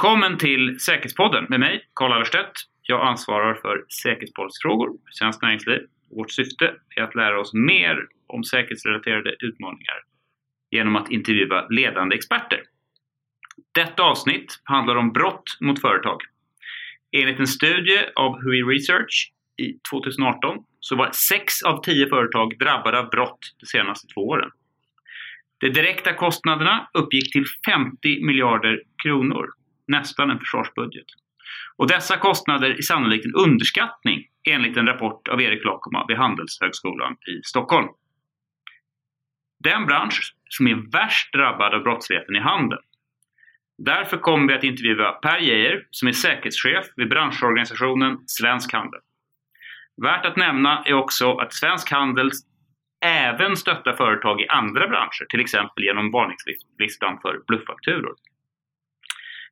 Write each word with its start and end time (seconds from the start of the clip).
Välkommen 0.00 0.38
till 0.38 0.80
Säkerhetspodden 0.80 1.46
med 1.48 1.60
mig, 1.60 1.88
Karl 1.94 2.12
Allerstedt. 2.12 2.52
Jag 2.82 3.06
ansvarar 3.06 3.54
för 3.54 3.84
säkerhetspolicyfrågor 4.02 4.88
för 4.88 5.12
Svenskt 5.12 5.42
Näringsliv. 5.42 5.78
Vårt 6.10 6.30
syfte 6.30 6.74
är 6.96 7.02
att 7.02 7.14
lära 7.14 7.40
oss 7.40 7.54
mer 7.54 8.06
om 8.26 8.44
säkerhetsrelaterade 8.44 9.36
utmaningar 9.40 9.94
genom 10.70 10.96
att 10.96 11.10
intervjua 11.10 11.66
ledande 11.68 12.16
experter. 12.16 12.62
Detta 13.74 14.02
avsnitt 14.02 14.60
handlar 14.64 14.96
om 14.96 15.12
brott 15.12 15.56
mot 15.60 15.80
företag. 15.80 16.20
Enligt 17.12 17.40
en 17.40 17.46
studie 17.46 17.98
av 18.16 18.42
Hui 18.42 18.62
Research 18.62 19.32
i 19.56 19.72
2018 19.90 20.58
så 20.80 20.96
var 20.96 21.10
6 21.12 21.62
av 21.62 21.82
10 21.82 22.08
företag 22.08 22.58
drabbade 22.58 22.98
av 22.98 23.10
brott 23.10 23.54
de 23.60 23.66
senaste 23.66 24.06
två 24.14 24.28
åren. 24.28 24.50
De 25.58 25.68
direkta 25.68 26.12
kostnaderna 26.12 26.90
uppgick 26.94 27.32
till 27.32 27.44
50 27.66 28.24
miljarder 28.24 28.82
kronor, 29.02 29.59
nästan 29.90 30.30
en 30.30 30.38
försvarsbudget. 30.38 31.06
Och 31.76 31.88
dessa 31.88 32.16
kostnader 32.16 32.70
är 32.70 32.82
sannolikt 32.82 33.26
en 33.26 33.34
underskattning 33.34 34.26
enligt 34.48 34.76
en 34.76 34.86
rapport 34.86 35.28
av 35.28 35.42
Erik 35.42 35.64
Lakoma 35.64 36.04
vid 36.08 36.16
Handelshögskolan 36.16 37.12
i 37.12 37.42
Stockholm. 37.44 37.88
Den 39.64 39.86
bransch 39.86 40.34
som 40.48 40.66
är 40.66 40.90
värst 40.92 41.32
drabbad 41.32 41.74
av 41.74 41.82
brottsligheten 41.82 42.36
är 42.36 42.40
handeln. 42.40 42.82
Därför 43.78 44.16
kommer 44.16 44.48
vi 44.48 44.54
att 44.54 44.64
intervjua 44.64 45.12
Per 45.12 45.38
Geijer 45.38 45.86
som 45.90 46.08
är 46.08 46.12
säkerhetschef 46.12 46.86
vid 46.96 47.08
branschorganisationen 47.08 48.18
Svensk 48.26 48.72
Handel. 48.72 49.00
Värt 50.02 50.26
att 50.26 50.36
nämna 50.36 50.82
är 50.84 50.94
också 50.94 51.36
att 51.36 51.52
Svensk 51.52 51.90
Handel 51.90 52.30
även 53.04 53.56
stöttar 53.56 53.92
företag 53.92 54.40
i 54.40 54.48
andra 54.48 54.88
branscher, 54.88 55.26
till 55.28 55.40
exempel 55.40 55.84
genom 55.84 56.10
varningslistan 56.10 57.18
för 57.22 57.40
bluffakturor. 57.46 58.14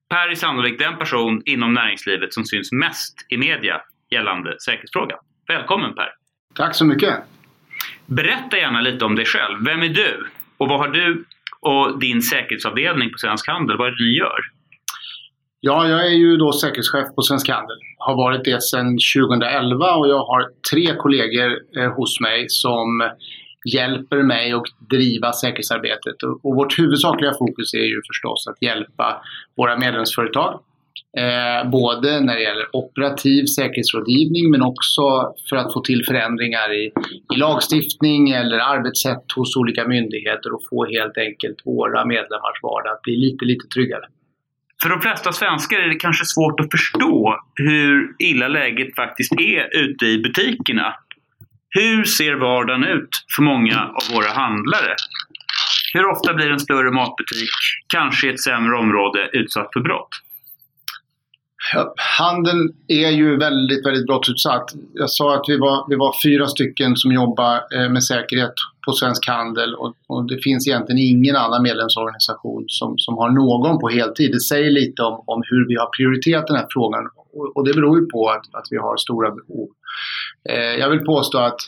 Per 0.08 0.28
är 0.28 0.34
sannolikt 0.34 0.78
den 0.78 0.98
person 0.98 1.42
inom 1.44 1.74
näringslivet 1.74 2.34
som 2.34 2.44
syns 2.44 2.72
mest 2.72 3.14
i 3.28 3.36
media 3.36 3.80
gällande 4.10 4.56
säkerhetsfrågan. 4.60 5.18
Välkommen 5.48 5.94
Per! 5.94 6.08
Tack 6.54 6.74
så 6.74 6.84
mycket! 6.84 7.14
Berätta 8.06 8.56
gärna 8.56 8.80
lite 8.80 9.04
om 9.04 9.16
dig 9.16 9.24
själv. 9.24 9.64
Vem 9.64 9.82
är 9.82 9.88
du? 9.88 10.26
Och 10.56 10.68
vad 10.68 10.78
har 10.78 10.88
du 10.88 11.24
och 11.60 11.98
din 12.00 12.22
säkerhetsavdelning 12.22 13.10
på 13.10 13.18
Svensk 13.18 13.48
Handel, 13.48 13.76
vad 13.76 13.86
är 13.86 13.90
det 13.90 14.04
ni 14.04 14.16
gör? 14.18 14.40
Ja, 15.60 15.88
jag 15.88 16.06
är 16.06 16.10
ju 16.10 16.36
då 16.36 16.52
säkerhetschef 16.52 17.14
på 17.14 17.22
Svensk 17.22 17.48
Handel. 17.48 17.76
Har 17.98 18.16
varit 18.16 18.44
det 18.44 18.62
sedan 18.62 18.98
2011 19.16 19.94
och 19.94 20.08
jag 20.08 20.24
har 20.24 20.44
tre 20.72 20.94
kollegor 20.98 21.58
eh, 21.76 21.92
hos 21.92 22.20
mig 22.20 22.48
som 22.48 23.10
hjälper 23.64 24.22
mig 24.22 24.52
att 24.52 24.90
driva 24.90 25.32
säkerhetsarbetet. 25.32 26.22
Och 26.42 26.54
vårt 26.54 26.78
huvudsakliga 26.78 27.32
fokus 27.38 27.74
är 27.74 27.86
ju 27.94 28.00
förstås 28.10 28.46
att 28.48 28.62
hjälpa 28.62 29.22
våra 29.56 29.78
medlemsföretag. 29.78 30.60
Eh, 31.18 31.70
både 31.70 32.20
när 32.20 32.34
det 32.34 32.42
gäller 32.42 32.76
operativ 32.76 33.44
säkerhetsrådgivning 33.44 34.50
men 34.50 34.62
också 34.62 35.34
för 35.48 35.56
att 35.56 35.72
få 35.72 35.80
till 35.80 36.04
förändringar 36.04 36.74
i, 36.74 36.92
i 37.34 37.36
lagstiftning 37.36 38.30
eller 38.30 38.58
arbetssätt 38.58 39.24
hos 39.36 39.56
olika 39.56 39.88
myndigheter 39.88 40.54
och 40.54 40.60
få 40.70 40.86
helt 40.86 41.18
enkelt 41.18 41.56
våra 41.64 42.04
medlemmars 42.04 42.62
vardag 42.62 42.92
att 42.92 43.02
bli 43.02 43.16
lite, 43.16 43.44
lite 43.44 43.68
tryggare. 43.68 44.04
För 44.82 44.88
de 44.88 45.00
flesta 45.00 45.32
svenskar 45.32 45.78
är 45.78 45.88
det 45.88 45.94
kanske 45.94 46.24
svårt 46.24 46.60
att 46.60 46.70
förstå 46.70 47.40
hur 47.54 48.14
illa 48.18 48.48
läget 48.48 48.96
faktiskt 48.96 49.32
är 49.32 49.76
ute 49.84 50.06
i 50.06 50.18
butikerna. 50.18 50.94
Hur 51.70 52.04
ser 52.04 52.34
vardagen 52.34 52.84
ut 52.84 53.08
för 53.36 53.42
många 53.42 53.78
av 53.80 54.14
våra 54.14 54.32
handlare? 54.32 54.94
Hur 55.94 56.10
ofta 56.10 56.34
blir 56.34 56.50
en 56.50 56.60
större 56.60 56.90
matbutik, 56.90 57.50
kanske 57.88 58.26
i 58.26 58.30
ett 58.30 58.40
sämre 58.40 58.76
område, 58.76 59.30
utsatt 59.32 59.68
för 59.72 59.80
brott? 59.80 60.08
Ja, 61.74 61.94
handeln 61.96 62.68
är 62.88 63.10
ju 63.10 63.36
väldigt, 63.36 63.86
väldigt 63.86 64.06
brottsutsatt. 64.06 64.66
Jag 64.94 65.10
sa 65.10 65.34
att 65.34 65.44
vi 65.48 65.56
var, 65.58 65.86
vi 65.88 65.96
var 65.96 66.14
fyra 66.24 66.46
stycken 66.46 66.96
som 66.96 67.12
jobbar 67.12 67.54
eh, 67.74 67.90
med 67.90 68.04
säkerhet 68.04 68.54
på 68.86 68.92
Svensk 68.92 69.28
Handel 69.28 69.74
och, 69.74 69.94
och, 70.06 70.28
det 70.28 70.38
finns 70.42 70.68
egentligen 70.68 70.98
ingen 70.98 71.36
annan 71.36 71.62
medlemsorganisation 71.62 72.64
som, 72.68 72.98
som 72.98 73.18
har 73.18 73.30
någon 73.30 73.78
på 73.78 73.88
heltid. 73.88 74.32
Det 74.32 74.40
säger 74.40 74.70
lite 74.70 75.02
om, 75.02 75.24
om 75.26 75.42
hur 75.50 75.68
vi 75.68 75.74
har 75.74 75.88
prioriterat 75.96 76.46
den 76.46 76.56
här 76.56 76.66
frågan 76.70 77.04
och, 77.32 77.56
och 77.56 77.64
det 77.64 77.74
beror 77.74 78.00
ju 78.00 78.06
på 78.06 78.28
att, 78.28 78.54
att 78.54 78.66
vi 78.70 78.76
har 78.76 78.96
stora 78.96 79.30
behov. 79.30 79.68
Eh, 80.50 80.74
jag 80.80 80.90
vill 80.90 81.04
påstå 81.04 81.38
att 81.38 81.60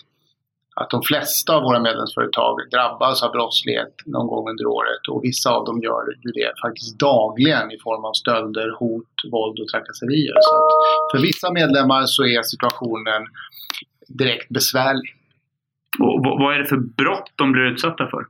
att 0.80 0.90
de 0.90 1.02
flesta 1.02 1.56
av 1.56 1.62
våra 1.62 1.80
medlemsföretag 1.80 2.56
drabbas 2.70 3.22
av 3.22 3.32
brottslighet 3.32 3.94
någon 4.06 4.26
gång 4.26 4.50
under 4.50 4.66
året 4.66 5.02
och 5.10 5.24
vissa 5.24 5.50
av 5.50 5.64
dem 5.64 5.80
gör 5.82 6.02
det 6.34 6.52
faktiskt 6.64 6.98
dagligen 6.98 7.72
i 7.72 7.78
form 7.78 8.04
av 8.04 8.12
stölder, 8.12 8.68
hot, 8.78 9.14
våld 9.32 9.60
och 9.60 9.68
trakasserier. 9.68 10.36
Så 10.40 10.54
för 11.12 11.22
vissa 11.22 11.52
medlemmar 11.52 12.02
så 12.06 12.22
är 12.24 12.42
situationen 12.42 13.22
direkt 14.08 14.48
besvärlig. 14.48 15.14
Och 16.00 16.18
vad 16.40 16.54
är 16.54 16.58
det 16.58 16.64
för 16.64 16.76
brott 16.76 17.32
de 17.36 17.52
blir 17.52 17.62
utsatta 17.62 18.06
för? 18.06 18.22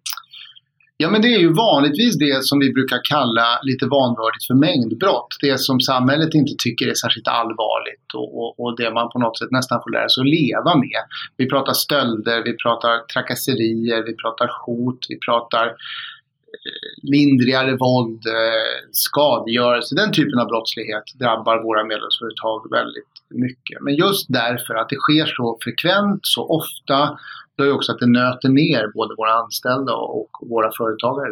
Ja 1.03 1.11
men 1.11 1.23
det 1.23 1.29
är 1.35 1.39
ju 1.39 1.53
vanligtvis 1.53 2.19
det 2.19 2.45
som 2.45 2.59
vi 2.59 2.73
brukar 2.73 3.01
kalla 3.05 3.49
lite 3.63 3.87
vanvördigt 3.87 4.47
för 4.47 4.55
mängdbrott. 4.55 5.33
Det 5.41 5.61
som 5.61 5.81
samhället 5.81 6.35
inte 6.35 6.55
tycker 6.65 6.89
är 6.89 6.95
särskilt 6.95 7.29
allvarligt 7.29 8.09
och, 8.15 8.29
och, 8.41 8.61
och, 8.61 8.77
det 8.77 8.91
man 8.95 9.09
på 9.13 9.19
något 9.19 9.39
sätt 9.39 9.51
nästan 9.51 9.83
får 9.83 9.91
lära 9.91 10.09
sig 10.09 10.21
att 10.23 10.35
leva 10.41 10.73
med. 10.85 11.03
Vi 11.37 11.49
pratar 11.49 11.73
stölder, 11.73 12.39
vi 12.45 12.57
pratar 12.65 12.95
trakasserier, 13.13 14.03
vi 14.09 14.15
pratar 14.23 14.49
hot, 14.67 15.01
vi 15.09 15.19
pratar 15.19 15.67
eh, 15.67 16.93
lindrigare 17.13 17.73
våld, 17.85 18.23
eh, 18.27 18.77
skadegörelse. 18.93 19.95
Den 19.95 20.13
typen 20.13 20.39
av 20.43 20.47
brottslighet 20.53 21.07
drabbar 21.23 21.57
våra 21.69 21.83
medlemsföretag 21.85 22.59
väldigt 22.79 23.15
mycket. 23.45 23.77
Men 23.81 23.95
just 23.95 24.27
därför 24.29 24.75
att 24.75 24.89
det 24.89 25.01
sker 25.05 25.27
så 25.27 25.59
frekvent, 25.65 26.21
så 26.23 26.43
ofta 26.59 27.19
gör 27.59 27.67
ju 27.67 27.73
också 27.73 27.93
att 27.93 27.99
det 27.99 28.07
nöter 28.07 28.49
ner 28.49 28.93
både 28.95 29.15
våra 29.15 29.33
anställda 29.33 29.95
och 29.95 30.31
våra 30.51 30.71
företagare. 30.79 31.29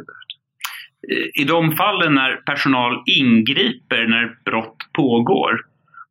I 1.34 1.45
de 1.45 1.73
fallen 1.73 2.15
när 2.15 2.37
personal 2.37 3.03
ingriper 3.06 4.06
när 4.06 4.39
brott 4.45 4.77
pågår, 4.93 5.61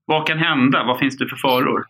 vad 0.06 0.28
kan 0.28 0.38
hända? 0.38 0.84
Vad 0.84 1.00
finns 1.00 1.18
det 1.18 1.28
för 1.28 1.36
faror? 1.36 1.86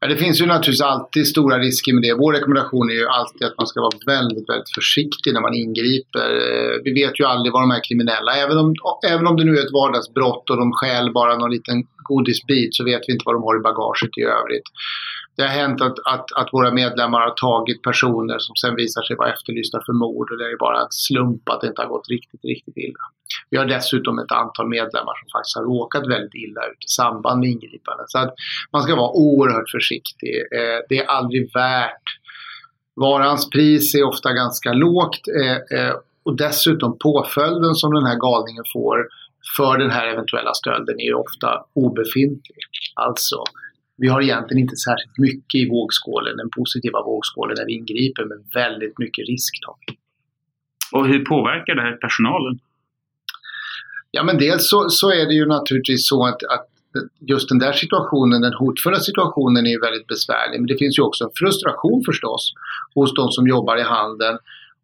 Ja, 0.00 0.08
det 0.08 0.16
finns 0.16 0.40
ju 0.40 0.46
naturligtvis 0.46 0.80
alltid 0.80 1.26
stora 1.26 1.58
risker 1.58 1.92
med 1.92 2.02
det. 2.02 2.14
Vår 2.14 2.32
rekommendation 2.32 2.90
är 2.90 2.94
ju 2.94 3.06
alltid 3.06 3.46
att 3.46 3.58
man 3.58 3.66
ska 3.66 3.80
vara 3.80 3.98
väldigt, 4.06 4.48
väldigt 4.48 4.74
försiktig 4.78 5.34
när 5.34 5.40
man 5.40 5.54
ingriper. 5.54 6.28
Eh, 6.46 6.74
vi 6.84 6.92
vet 7.00 7.20
ju 7.20 7.24
aldrig 7.24 7.52
vad 7.52 7.62
de 7.62 7.70
är 7.70 7.82
kriminella. 7.88 8.30
Även 8.44 8.58
om, 8.58 8.74
även 9.12 9.26
om 9.26 9.36
det 9.36 9.44
nu 9.44 9.54
är 9.56 9.64
ett 9.64 9.78
vardagsbrott 9.80 10.50
och 10.50 10.56
de 10.56 10.72
stjäl 10.72 11.12
bara 11.12 11.38
någon 11.38 11.50
liten 11.50 11.78
godisbit 12.10 12.74
så 12.74 12.84
vet 12.84 13.02
vi 13.06 13.12
inte 13.12 13.26
vad 13.26 13.34
de 13.34 13.42
har 13.42 13.56
i 13.56 13.66
bagaget 13.68 14.18
i 14.20 14.22
övrigt. 14.38 14.68
Det 15.38 15.44
har 15.48 15.54
hänt 15.62 15.80
att, 15.80 15.98
att, 16.14 16.32
att, 16.32 16.48
våra 16.52 16.70
medlemmar 16.70 17.20
har 17.20 17.34
tagit 17.48 17.82
personer 17.82 18.38
som 18.38 18.54
sen 18.56 18.74
visar 18.76 19.02
sig 19.02 19.16
vara 19.16 19.32
efterlysta 19.32 19.78
för 19.86 19.92
mord 19.92 20.30
och 20.30 20.38
det 20.38 20.44
är 20.44 20.56
bara 20.56 20.80
en 20.80 20.90
slump 20.90 21.48
att 21.48 21.60
det 21.60 21.66
inte 21.66 21.82
har 21.82 21.88
gått 21.88 22.08
riktigt, 22.08 22.44
riktigt 22.44 22.76
illa. 22.76 23.04
Vi 23.50 23.56
har 23.58 23.66
dessutom 23.66 24.18
ett 24.18 24.32
antal 24.32 24.68
medlemmar 24.68 25.14
som 25.20 25.28
faktiskt 25.32 25.56
har 25.56 25.64
råkat 25.64 26.06
väldigt 26.14 26.34
illa 26.34 26.62
ut 26.70 26.82
i 26.88 26.90
samband 27.00 27.40
med 27.40 27.48
ingripanden. 27.50 28.06
Så 28.08 28.18
att 28.18 28.34
man 28.72 28.82
ska 28.82 28.96
vara 28.96 29.10
oerhört 29.10 29.70
försiktig. 29.70 30.34
Eh, 30.58 30.78
det 30.88 30.98
är 30.98 31.06
aldrig 31.06 31.42
värt 31.54 32.08
Varans 33.00 33.50
pris 33.50 33.94
är 33.94 34.02
ofta 34.02 34.32
ganska 34.32 34.72
lågt 34.72 35.20
eh, 35.40 35.78
eh, 35.78 35.94
och 36.22 36.36
dessutom 36.36 36.98
påföljden 36.98 37.74
som 37.74 37.94
den 37.94 38.06
här 38.06 38.16
galningen 38.16 38.64
får 38.72 38.96
för 39.56 39.78
den 39.78 39.90
här 39.90 40.06
eventuella 40.06 40.54
stölden 40.54 41.00
är 41.00 41.14
ofta 41.14 41.48
obefintlig. 41.74 42.62
Alltså 42.94 43.44
vi 43.98 44.08
har 44.08 44.22
egentligen 44.22 44.62
inte 44.62 44.76
särskilt 44.76 45.18
mycket 45.18 45.58
i 45.62 45.68
vågskålen, 45.68 46.36
den 46.36 46.50
positiva 46.50 47.02
vågskålen 47.02 47.54
när 47.58 47.66
vi 47.66 47.72
ingriper 47.72 48.24
med 48.24 48.38
väldigt 48.54 48.98
mycket 48.98 49.28
risktag. 49.28 49.78
Och 50.92 51.06
hur 51.08 51.24
påverkar 51.24 51.74
det 51.74 51.82
här 51.82 51.96
personalen? 51.96 52.58
Ja 54.10 54.22
men 54.22 54.38
dels 54.38 54.70
så, 54.70 54.88
så 54.88 55.10
är 55.10 55.26
det 55.26 55.34
ju 55.34 55.46
naturligtvis 55.46 56.08
så 56.08 56.26
att, 56.26 56.42
att 56.42 56.66
just 57.20 57.48
den 57.48 57.58
där 57.58 57.72
situationen, 57.72 58.40
den 58.40 58.54
hotfulla 58.54 59.00
situationen 59.00 59.66
är 59.66 59.70
ju 59.70 59.80
väldigt 59.80 60.06
besvärlig. 60.06 60.60
Men 60.60 60.66
det 60.66 60.78
finns 60.78 60.98
ju 60.98 61.02
också 61.02 61.24
en 61.24 61.30
frustration 61.34 62.02
förstås 62.06 62.52
hos 62.94 63.14
de 63.14 63.30
som 63.30 63.46
jobbar 63.48 63.76
i 63.76 63.82
handeln 63.82 64.38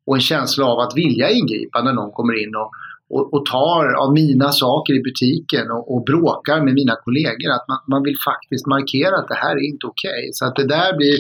och 0.06 0.14
en 0.14 0.20
känsla 0.20 0.64
av 0.66 0.78
att 0.78 0.96
vilja 0.96 1.31
ingripa 1.31 1.82
när 1.82 1.93
någon 1.93 2.12
kommer 2.12 2.43
in 2.43 2.56
och, 2.56 2.70
och, 3.11 3.35
och, 3.35 3.47
tar 3.47 3.93
av 3.93 4.12
mina 4.12 4.53
saker 4.53 4.95
i 4.95 5.03
butiken 5.03 5.71
och, 5.71 5.95
och 5.95 6.05
bråkar 6.05 6.65
med 6.65 6.75
mina 6.75 6.97
kollegor. 7.05 7.51
Att 7.51 7.69
man, 7.69 7.79
man, 7.89 8.03
vill 8.03 8.17
faktiskt 8.25 8.67
markera 8.67 9.17
att 9.17 9.29
det 9.29 9.35
här 9.35 9.56
är 9.56 9.65
inte 9.73 9.87
okej. 9.87 10.11
Okay. 10.11 10.33
Så 10.33 10.47
att 10.47 10.56
det 10.56 10.67
där 10.67 10.97
blir, 10.97 11.17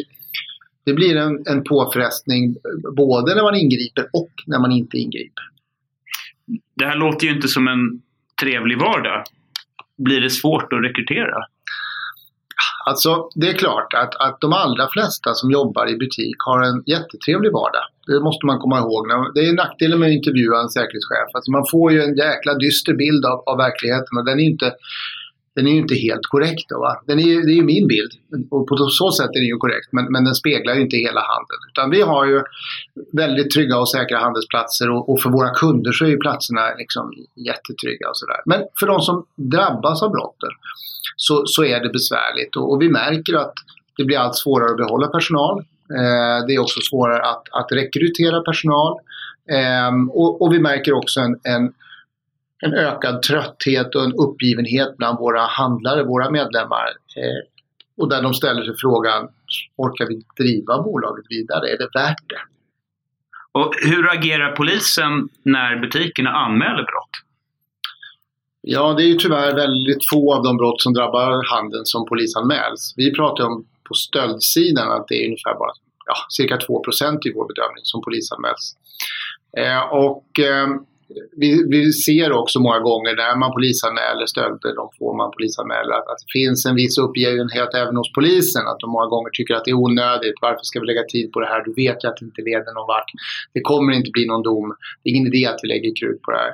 det 0.84 0.92
blir 0.92 1.16
en, 1.16 1.42
en 1.46 1.64
påfrestning 1.64 2.56
både 2.96 3.34
när 3.34 3.42
man 3.42 3.54
ingriper 3.54 4.04
och 4.12 4.30
när 4.46 4.58
man 4.58 4.72
inte 4.72 4.96
ingriper. 4.98 5.44
Det 6.76 6.86
här 6.86 6.96
låter 6.96 7.26
ju 7.26 7.32
inte 7.34 7.48
som 7.48 7.68
en 7.68 8.02
trevlig 8.40 8.78
vardag. 8.78 9.24
Blir 9.98 10.20
det 10.20 10.30
svårt 10.30 10.72
att 10.72 10.84
rekrytera? 10.84 11.36
Alltså 12.86 13.28
det 13.34 13.48
är 13.48 13.52
klart 13.52 13.94
att, 13.94 14.14
att 14.26 14.40
de 14.40 14.52
allra 14.52 14.88
flesta 14.94 15.34
som 15.34 15.50
jobbar 15.50 15.90
i 15.90 15.96
butik 15.96 16.36
har 16.38 16.60
en 16.62 16.82
jättetrevlig 16.86 17.52
vardag. 17.52 17.86
Det 18.06 18.20
måste 18.20 18.46
man 18.46 18.58
komma 18.58 18.78
ihåg. 18.78 19.02
Det 19.34 19.40
är 19.40 19.52
nackdelen 19.52 19.98
med 20.00 20.08
att 20.08 20.18
intervjua 20.20 20.60
en 20.60 20.68
säkerhetschef. 20.68 21.28
Alltså 21.34 21.50
man 21.50 21.64
får 21.70 21.92
ju 21.92 22.02
en 22.02 22.16
jäkla 22.16 22.54
dyster 22.54 22.94
bild 22.94 23.24
av, 23.24 23.38
av 23.50 23.56
verkligheten 23.56 24.18
och 24.18 24.24
den 24.24 24.40
är 24.40 24.44
inte 24.44 24.68
den 25.54 25.66
är 25.66 25.70
ju 25.70 25.78
inte 25.78 25.94
helt 25.94 26.26
korrekt. 26.28 26.68
Då, 26.68 26.80
va? 26.80 27.02
Den 27.06 27.18
är, 27.18 27.24
det 27.46 27.52
är 27.52 27.60
ju 27.62 27.64
min 27.64 27.86
bild 27.86 28.12
och 28.50 28.68
på 28.68 28.76
så 28.76 29.10
sätt 29.10 29.30
är 29.36 29.40
den 29.40 29.52
ju 29.54 29.56
korrekt 29.56 29.88
men, 29.92 30.04
men 30.12 30.24
den 30.24 30.34
speglar 30.34 30.74
ju 30.74 30.80
inte 30.80 30.96
hela 30.96 31.20
handeln. 31.20 31.62
Utan 31.70 31.90
vi 31.90 32.00
har 32.02 32.26
ju 32.26 32.42
väldigt 33.12 33.50
trygga 33.50 33.78
och 33.78 33.90
säkra 33.90 34.18
handelsplatser 34.18 34.90
och, 34.90 35.08
och 35.10 35.20
för 35.20 35.30
våra 35.30 35.50
kunder 35.50 35.92
så 35.92 36.04
är 36.04 36.08
ju 36.08 36.18
platserna 36.18 36.74
liksom 36.78 37.12
jättetrygga 37.48 38.08
och 38.08 38.16
sådär. 38.16 38.40
Men 38.46 38.60
för 38.80 38.86
de 38.86 39.00
som 39.00 39.26
drabbas 39.36 40.02
av 40.02 40.10
brotten 40.10 40.50
så, 41.16 41.42
så 41.46 41.64
är 41.64 41.80
det 41.80 41.88
besvärligt 41.88 42.56
och, 42.56 42.72
och 42.72 42.82
vi 42.82 42.88
märker 42.88 43.34
att 43.34 43.54
det 43.96 44.04
blir 44.04 44.18
allt 44.18 44.36
svårare 44.36 44.70
att 44.70 44.76
behålla 44.76 45.06
personal. 45.06 45.58
Eh, 45.98 46.46
det 46.46 46.54
är 46.54 46.58
också 46.58 46.80
svårare 46.80 47.22
att, 47.22 47.42
att 47.52 47.72
rekrytera 47.72 48.40
personal. 48.40 48.98
Eh, 49.50 49.92
och, 50.10 50.42
och, 50.42 50.52
vi 50.52 50.58
märker 50.58 50.92
också 50.92 51.20
en, 51.20 51.40
en 51.42 51.72
en 52.64 52.74
ökad 52.74 53.22
trötthet 53.22 53.94
och 53.94 54.04
en 54.04 54.12
uppgivenhet 54.12 54.96
bland 54.96 55.18
våra 55.18 55.40
handlare, 55.40 56.04
våra 56.04 56.30
medlemmar. 56.30 56.86
Eh, 57.16 57.48
och 57.96 58.08
där 58.08 58.22
de 58.22 58.34
ställer 58.34 58.64
sig 58.64 58.74
frågan, 58.78 59.28
orkar 59.76 60.06
vi 60.06 60.22
driva 60.44 60.82
bolaget 60.82 61.24
vidare? 61.28 61.68
Är 61.68 61.78
det 61.78 61.88
värt 61.94 62.28
det? 62.28 62.42
Och 63.52 63.72
hur 63.82 64.10
agerar 64.10 64.52
polisen 64.52 65.28
när 65.42 65.76
butikerna 65.80 66.30
anmäler 66.30 66.82
brott? 66.82 67.14
Ja, 68.60 68.94
det 68.96 69.02
är 69.02 69.06
ju 69.06 69.14
tyvärr 69.14 69.54
väldigt 69.54 70.08
få 70.10 70.34
av 70.34 70.42
de 70.42 70.56
brott 70.56 70.82
som 70.82 70.94
drabbar 70.94 71.56
handeln 71.56 71.84
som 71.84 72.06
polisanmäls. 72.06 72.94
Vi 72.96 73.14
pratar 73.14 73.44
om 73.44 73.66
på 73.88 73.94
stöldsidan 73.94 74.92
att 74.92 75.08
det 75.08 75.14
är 75.14 75.26
ungefär 75.26 75.54
bara 75.54 75.72
ja, 76.06 76.14
cirka 76.28 76.56
2% 76.56 77.18
i 77.26 77.32
vår 77.34 77.46
bedömning 77.48 77.84
som 77.84 78.02
polisanmäls. 78.02 78.76
Eh, 79.58 79.82
och 79.92 80.38
eh, 80.38 80.68
vi, 81.42 81.50
vi, 81.74 81.92
ser 81.92 82.32
också 82.32 82.56
många 82.60 82.80
gånger 82.88 83.12
när 83.16 83.36
man 83.42 83.52
polisanmäler 83.52 84.26
stölder, 84.26 84.70
de 84.80 84.84
får 84.98 85.12
man 85.20 85.30
polisanmäla, 85.36 85.94
att 86.10 86.20
det 86.24 86.32
finns 86.38 86.66
en 86.66 86.76
viss 86.82 86.98
uppgivenhet 86.98 87.70
även 87.74 87.96
hos 87.96 88.12
polisen. 88.18 88.64
Att 88.70 88.80
de 88.80 88.90
många 88.96 89.08
gånger 89.14 89.30
tycker 89.32 89.54
att 89.54 89.64
det 89.64 89.70
är 89.70 89.84
onödigt. 89.86 90.38
Varför 90.46 90.64
ska 90.68 90.80
vi 90.80 90.86
lägga 90.86 91.04
tid 91.14 91.26
på 91.32 91.40
det 91.40 91.46
här? 91.52 91.60
Du 91.64 91.72
vet 91.82 91.98
ju 92.04 92.06
att 92.08 92.16
det 92.16 92.26
inte 92.30 92.42
leder 92.50 92.70
någon 92.74 92.88
vart. 92.94 93.10
Det 93.54 93.62
kommer 93.70 93.92
inte 93.92 94.10
bli 94.16 94.24
någon 94.26 94.42
dom. 94.42 94.66
Det 95.00 95.06
är 95.10 95.12
ingen 95.14 95.28
idé 95.34 95.46
att 95.46 95.60
vi 95.62 95.68
lägger 95.68 95.92
krut 96.00 96.22
på 96.22 96.30
det 96.30 96.40
här. 96.44 96.52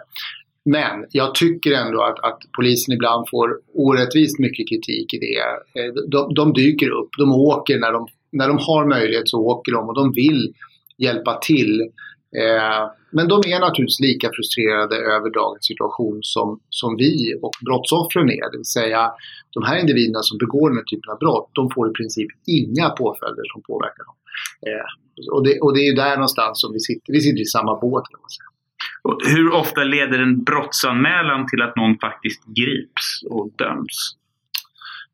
Men 0.65 1.07
jag 1.11 1.35
tycker 1.35 1.73
ändå 1.73 2.03
att, 2.03 2.19
att 2.29 2.41
polisen 2.57 2.95
ibland 2.95 3.29
får 3.31 3.49
orättvist 3.75 4.39
mycket 4.39 4.69
kritik 4.69 5.15
i 5.15 5.19
det. 5.19 5.41
Eh, 5.81 5.93
de, 6.15 6.35
de 6.35 6.53
dyker 6.53 6.91
upp, 6.91 7.11
de 7.19 7.33
åker 7.33 7.79
när 7.79 7.93
de, 7.93 8.09
när 8.33 8.49
de 8.49 8.59
har 8.59 8.87
möjlighet 8.87 9.29
så 9.29 9.39
åker 9.39 9.73
de 9.73 9.89
och 9.89 9.95
de 9.95 10.13
vill 10.13 10.55
hjälpa 10.99 11.39
till. 11.39 11.91
Eh, 12.39 12.91
men 13.11 13.29
de 13.29 13.37
är 13.55 13.61
naturligtvis 13.61 14.01
lika 14.01 14.31
frustrerade 14.37 14.97
över 14.97 15.31
dagens 15.31 15.65
situation 15.67 16.19
som, 16.23 16.61
som 16.69 16.97
vi 16.97 17.35
och 17.43 17.53
brottsoffren 17.67 18.31
är. 18.31 18.51
Det 18.51 18.57
vill 18.57 18.75
säga 18.81 19.13
de 19.51 19.63
här 19.69 19.77
individerna 19.81 20.23
som 20.23 20.39
begår 20.39 20.69
den 20.71 20.79
här 20.79 20.85
typen 20.85 21.13
av 21.13 21.19
brott, 21.19 21.51
de 21.55 21.71
får 21.71 21.91
i 21.91 21.93
princip 21.93 22.29
inga 22.47 22.89
påföljder 22.91 23.45
som 23.53 23.63
påverkar 23.63 24.05
dem. 24.09 24.17
Eh, 24.69 24.89
och, 25.35 25.45
det, 25.45 25.61
och 25.61 25.75
det 25.75 25.83
är 25.89 25.97
där 25.97 26.15
någonstans 26.15 26.61
som 26.61 26.73
vi 26.73 26.81
sitter. 26.81 27.13
Vi 27.13 27.21
sitter 27.21 27.41
i 27.41 27.45
samma 27.45 27.75
båt 27.81 28.05
kan 28.11 28.21
man 28.21 28.31
säga. 28.31 28.51
Och 29.03 29.19
hur 29.25 29.53
ofta 29.55 29.85
leder 29.85 30.19
en 30.19 30.45
brottsanmälan 30.45 31.47
till 31.47 31.63
att 31.63 31.77
någon 31.77 31.99
faktiskt 31.99 32.43
grips 32.47 33.23
och 33.31 33.51
döms? 33.57 34.17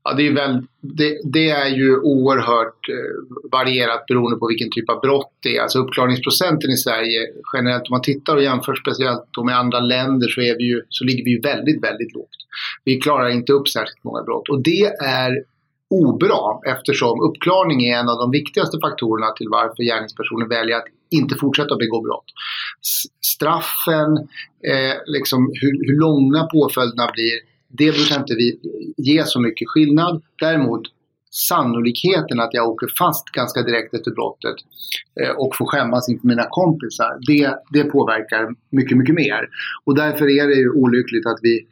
Ja, 0.08 0.14
det, 0.14 0.26
är 0.26 0.32
väl, 0.32 0.62
det, 0.80 1.18
det, 1.24 1.50
är 1.50 1.68
ju 1.68 1.96
oerhört 1.96 2.88
eh, 2.88 3.48
varierat 3.52 4.06
beroende 4.06 4.38
på 4.38 4.46
vilken 4.46 4.70
typ 4.70 4.90
av 4.90 5.00
brott 5.00 5.32
det 5.42 5.56
är. 5.56 5.62
Alltså 5.62 5.78
uppklarningsprocenten 5.78 6.70
i 6.70 6.76
Sverige 6.76 7.20
generellt, 7.54 7.82
om 7.82 7.90
man 7.90 8.02
tittar 8.02 8.36
och 8.36 8.42
jämför 8.42 8.74
speciellt 8.74 9.44
med 9.44 9.58
andra 9.58 9.80
länder 9.80 10.28
så, 10.28 10.40
är 10.40 10.56
vi 10.58 10.64
ju, 10.64 10.82
så 10.88 11.04
ligger 11.04 11.24
vi 11.24 11.30
ju 11.30 11.40
väldigt, 11.40 11.84
väldigt 11.84 12.14
lågt. 12.14 12.38
Vi 12.84 13.00
klarar 13.00 13.28
inte 13.28 13.52
upp 13.52 13.68
särskilt 13.68 14.04
många 14.04 14.22
brott 14.22 14.48
och 14.48 14.62
det 14.62 14.84
är 15.04 15.32
obra 15.90 16.72
eftersom 16.72 17.20
uppklarning 17.20 17.84
är 17.84 17.98
en 17.98 18.08
av 18.08 18.18
de 18.18 18.30
viktigaste 18.30 18.78
faktorerna 18.80 19.30
till 19.32 19.48
varför 19.50 19.82
gärningspersonen 19.82 20.48
väljer 20.48 20.76
att 20.76 20.88
inte 21.10 21.34
fortsätta 21.34 21.76
begå 21.76 22.00
brott. 22.00 22.28
Straffen, 23.34 24.10
eh, 24.72 24.96
liksom 25.06 25.50
hur, 25.60 25.86
hur 25.86 26.00
långa 26.00 26.42
påföljderna 26.46 27.10
blir 27.14 27.55
det 27.78 27.92
brukar 27.92 28.18
inte 28.18 28.34
vi 28.34 28.58
ge 28.96 29.24
så 29.24 29.40
mycket 29.40 29.68
skillnad. 29.68 30.22
Däremot 30.40 30.82
sannolikheten 31.30 32.40
att 32.40 32.54
jag 32.54 32.68
åker 32.68 32.88
fast 32.98 33.24
ganska 33.24 33.62
direkt 33.62 33.94
efter 33.94 34.10
brottet 34.10 34.56
eh, 35.20 35.30
och 35.30 35.56
får 35.56 35.66
skämmas 35.66 36.08
inför 36.08 36.28
mina 36.28 36.46
kompisar, 36.50 37.18
det, 37.26 37.54
det 37.72 37.84
påverkar 37.84 38.54
mycket, 38.70 38.96
mycket 38.98 39.14
mer. 39.14 39.48
Och 39.84 39.96
därför 39.96 40.24
är 40.24 40.46
det 40.46 40.54
ju 40.54 40.70
olyckligt 40.70 41.26
att 41.26 41.38
vi, 41.42 41.66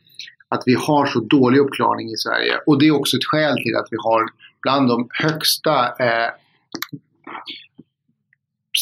att 0.48 0.62
vi 0.66 0.74
har 0.74 1.06
så 1.06 1.20
dålig 1.20 1.58
uppklarning 1.58 2.08
i 2.10 2.16
Sverige. 2.16 2.52
Och 2.66 2.78
det 2.78 2.86
är 2.86 2.96
också 2.96 3.16
ett 3.16 3.24
skäl 3.24 3.56
till 3.56 3.76
att 3.76 3.88
vi 3.90 3.96
har 4.00 4.22
bland 4.62 4.88
de 4.88 5.08
högsta 5.10 5.74
eh, 5.86 6.30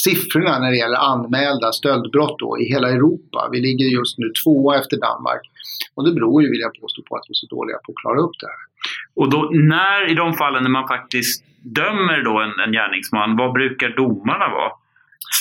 siffrorna 0.05 0.59
när 0.59 0.71
det 0.71 0.77
gäller 0.77 0.97
anmälda 1.12 1.73
stöldbrott 1.73 2.39
då, 2.39 2.59
i 2.59 2.65
hela 2.65 2.89
Europa. 2.91 3.49
Vi 3.53 3.61
ligger 3.61 3.87
just 3.87 4.19
nu 4.19 4.33
tvåa 4.44 4.79
efter 4.79 4.97
Danmark. 4.97 5.43
Och 5.94 6.05
det 6.06 6.12
beror 6.12 6.43
ju, 6.43 6.50
vill 6.50 6.61
jag 6.61 6.81
påstå, 6.81 7.03
på 7.09 7.17
att 7.17 7.25
vi 7.29 7.33
är 7.33 7.35
så 7.35 7.47
dåliga 7.47 7.77
på 7.77 7.93
att 7.93 8.00
klara 8.03 8.21
upp 8.21 8.37
det 8.41 8.47
här. 8.47 8.62
Och 9.15 9.31
då, 9.31 9.50
när, 9.53 10.11
i 10.11 10.15
de 10.15 10.35
fallen 10.35 10.62
när 10.62 10.71
man 10.71 10.89
faktiskt 10.89 11.44
dömer 11.62 12.25
då 12.25 12.41
en, 12.41 12.55
en 12.67 12.73
gärningsman, 12.73 13.37
vad 13.37 13.53
brukar 13.53 13.89
domarna 13.89 14.49
vara? 14.49 14.73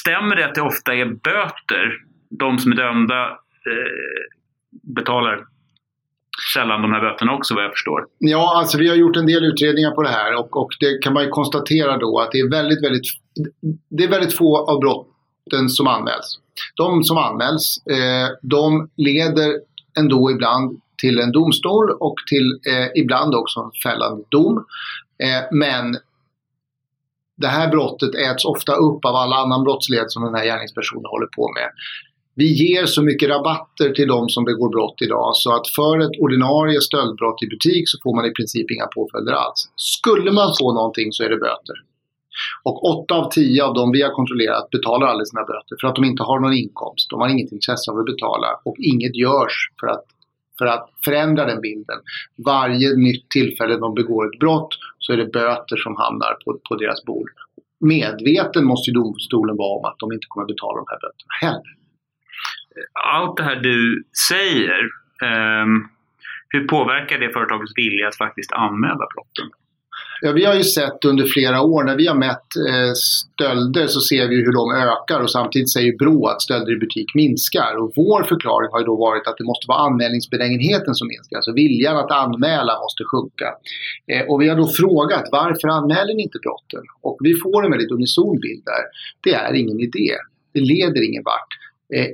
Stämmer 0.01 0.35
det 0.35 0.45
att 0.45 0.55
det 0.55 0.61
ofta 0.61 0.93
är 0.93 1.05
böter? 1.05 1.85
De 2.29 2.59
som 2.59 2.71
är 2.71 2.75
dömda 2.75 3.21
eh, 3.71 4.21
betalar 4.95 5.45
sällan 6.53 6.81
de 6.81 6.91
här 6.91 7.01
böterna 7.01 7.33
också 7.33 7.55
vad 7.55 7.63
jag 7.63 7.71
förstår. 7.71 8.05
Ja, 8.17 8.57
alltså 8.57 8.77
vi 8.77 8.89
har 8.89 8.95
gjort 8.95 9.17
en 9.17 9.25
del 9.25 9.45
utredningar 9.45 9.91
på 9.91 10.03
det 10.03 10.09
här 10.09 10.35
och, 10.39 10.57
och 10.57 10.69
det 10.79 11.03
kan 11.03 11.13
man 11.13 11.23
ju 11.23 11.29
konstatera 11.29 11.97
då 11.97 12.19
att 12.19 12.31
det 12.31 12.39
är 12.39 12.49
väldigt, 12.49 12.83
väldigt, 12.83 13.05
det 13.89 14.03
är 14.03 14.09
väldigt 14.09 14.37
få 14.37 14.57
av 14.57 14.79
brotten 14.79 15.69
som 15.69 15.87
anmäls. 15.87 16.39
De 16.75 17.03
som 17.03 17.17
anmäls, 17.17 17.77
eh, 17.85 18.29
de 18.41 18.89
leder 18.97 19.59
ändå 19.97 20.31
ibland 20.31 20.81
till 21.01 21.19
en 21.19 21.31
domstol 21.31 21.91
och 21.91 22.15
till 22.29 22.59
eh, 22.73 23.01
ibland 23.01 23.35
också 23.35 23.59
en 23.59 23.91
fällande 23.91 24.23
dom. 24.29 24.65
Eh, 25.23 25.43
men 25.51 25.97
det 27.37 27.47
här 27.47 27.67
brottet 27.71 28.15
äts 28.15 28.45
ofta 28.45 28.73
upp 28.75 29.05
av 29.05 29.15
all 29.15 29.33
annan 29.33 29.63
brottslighet 29.63 30.11
som 30.11 30.23
den 30.23 30.35
här 30.35 30.45
gärningspersonen 30.45 31.05
håller 31.05 31.27
på 31.27 31.51
med. 31.57 31.69
Vi 32.35 32.47
ger 32.63 32.85
så 32.85 33.01
mycket 33.01 33.29
rabatter 33.29 33.89
till 33.89 34.07
de 34.07 34.29
som 34.29 34.43
begår 34.45 34.69
brott 34.69 35.01
idag 35.01 35.35
så 35.35 35.55
att 35.55 35.67
för 35.75 35.99
ett 35.99 36.19
ordinarie 36.19 36.81
stöldbrott 36.81 37.43
i 37.43 37.47
butik 37.47 37.83
så 37.89 37.97
får 38.03 38.15
man 38.15 38.25
i 38.25 38.31
princip 38.31 38.71
inga 38.71 38.87
påföljder 38.87 39.33
alls. 39.33 39.69
Skulle 39.75 40.31
man 40.31 40.53
få 40.59 40.73
någonting 40.73 41.11
så 41.11 41.23
är 41.23 41.29
det 41.29 41.37
böter. 41.37 41.77
Och 42.63 43.03
8 43.03 43.15
av 43.15 43.29
10 43.29 43.63
av 43.63 43.73
dem 43.73 43.91
vi 43.91 44.01
har 44.01 44.11
kontrollerat 44.11 44.69
betalar 44.69 45.07
aldrig 45.07 45.27
sina 45.27 45.41
böter 45.41 45.75
för 45.81 45.87
att 45.87 45.95
de 45.95 46.03
inte 46.05 46.23
har 46.23 46.39
någon 46.39 46.53
inkomst. 46.53 47.09
De 47.09 47.21
har 47.21 47.29
inget 47.29 47.51
intresse 47.51 47.91
av 47.91 47.99
att 47.99 48.05
betala 48.05 48.47
och 48.65 48.75
inget 48.77 49.15
görs 49.15 49.69
för 49.79 49.87
att, 49.87 50.05
för 50.57 50.65
att 50.65 50.89
förändra 51.05 51.45
den 51.45 51.61
bilden. 51.61 51.99
Varje 52.45 52.95
nytt 52.95 53.29
tillfälle 53.29 53.77
de 53.77 53.93
begår 53.93 54.25
ett 54.25 54.39
brott 54.39 54.73
så 54.99 55.13
är 55.13 55.17
det 55.17 55.25
böter 55.25 55.77
som 55.77 55.95
hamnar 55.95 56.33
på, 56.45 56.59
på 56.69 56.75
deras 56.75 57.05
bord. 57.05 57.29
Medveten 57.79 58.65
måste 58.65 58.91
ju 58.91 58.93
domstolen 58.93 59.57
vara 59.57 59.79
om 59.79 59.85
att 59.85 59.99
de 59.99 60.11
inte 60.11 60.27
kommer 60.27 60.47
betala 60.47 60.77
de 60.77 60.85
här 60.89 60.99
böterna 61.05 61.33
heller. 61.41 61.75
Allt 62.93 63.37
det 63.37 63.43
här 63.43 63.55
du 63.55 64.03
säger, 64.29 64.79
eh, 65.23 65.65
hur 66.49 66.67
påverkar 66.67 67.19
det 67.19 67.33
företagets 67.33 67.73
vilja 67.75 68.07
att 68.07 68.17
faktiskt 68.17 68.51
anmäla 68.51 69.07
brotten? 69.13 69.60
Ja, 70.23 70.31
vi 70.31 70.45
har 70.45 70.55
ju 70.55 70.63
sett 70.63 71.05
under 71.05 71.25
flera 71.25 71.61
år 71.61 71.83
när 71.83 71.95
vi 71.95 72.07
har 72.07 72.15
mätt 72.15 72.49
eh, 72.69 72.93
stölder 72.93 73.87
så 73.87 74.01
ser 74.01 74.27
vi 74.27 74.35
hur 74.35 74.53
de 74.59 74.63
ökar 74.87 75.19
och 75.23 75.31
samtidigt 75.31 75.73
säger 75.73 75.97
Brå 75.97 76.27
att 76.27 76.41
stölder 76.41 76.71
i 76.75 76.79
butik 76.79 77.15
minskar. 77.15 77.75
Och 77.81 77.91
vår 77.95 78.23
förklaring 78.23 78.69
har 78.71 78.79
ju 78.79 78.85
då 78.85 78.95
varit 78.95 79.27
att 79.27 79.37
det 79.37 79.43
måste 79.43 79.65
vara 79.67 79.79
anmälningsbenägenheten 79.87 80.95
som 80.95 81.07
minskar. 81.07 81.35
Alltså 81.37 81.53
viljan 81.53 81.97
att 81.97 82.11
anmäla 82.11 82.73
måste 82.83 83.03
sjunka. 83.11 83.49
Eh, 84.11 84.23
och 84.29 84.41
vi 84.41 84.49
har 84.49 84.57
då 84.57 84.67
frågat 84.67 85.25
varför 85.31 85.67
anmäler 85.67 86.13
ni 86.13 86.21
inte 86.23 86.39
brotten? 86.45 86.83
Och 87.01 87.17
vi 87.19 87.33
får 87.33 87.65
en 87.65 87.71
väldigt 87.71 87.91
unison 87.91 88.39
bild 88.39 88.63
där. 88.65 88.83
Det 89.23 89.33
är 89.33 89.53
ingen 89.53 89.79
idé. 89.79 90.11
Det 90.53 90.61
leder 90.73 91.01
ingen 91.09 91.23
vart. 91.31 91.51
Eh, 91.95 92.11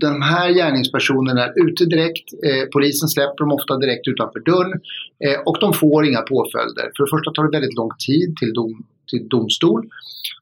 de 0.00 0.22
här 0.22 0.50
gärningspersonerna 0.50 1.44
är 1.44 1.52
ute 1.66 1.84
direkt. 1.84 2.32
Eh, 2.46 2.64
polisen 2.72 3.08
släpper 3.08 3.44
dem 3.44 3.52
ofta 3.52 3.76
direkt 3.76 4.08
utanför 4.08 4.40
dörren 4.40 4.80
eh, 5.24 5.40
och 5.46 5.56
de 5.60 5.72
får 5.72 6.06
inga 6.06 6.22
påföljder. 6.22 6.86
För 6.96 7.04
det 7.04 7.10
första 7.10 7.30
tar 7.30 7.44
det 7.44 7.56
väldigt 7.58 7.76
lång 7.76 7.90
tid 8.08 8.36
till, 8.36 8.52
dom, 8.52 8.86
till 9.10 9.28
domstol. 9.28 9.88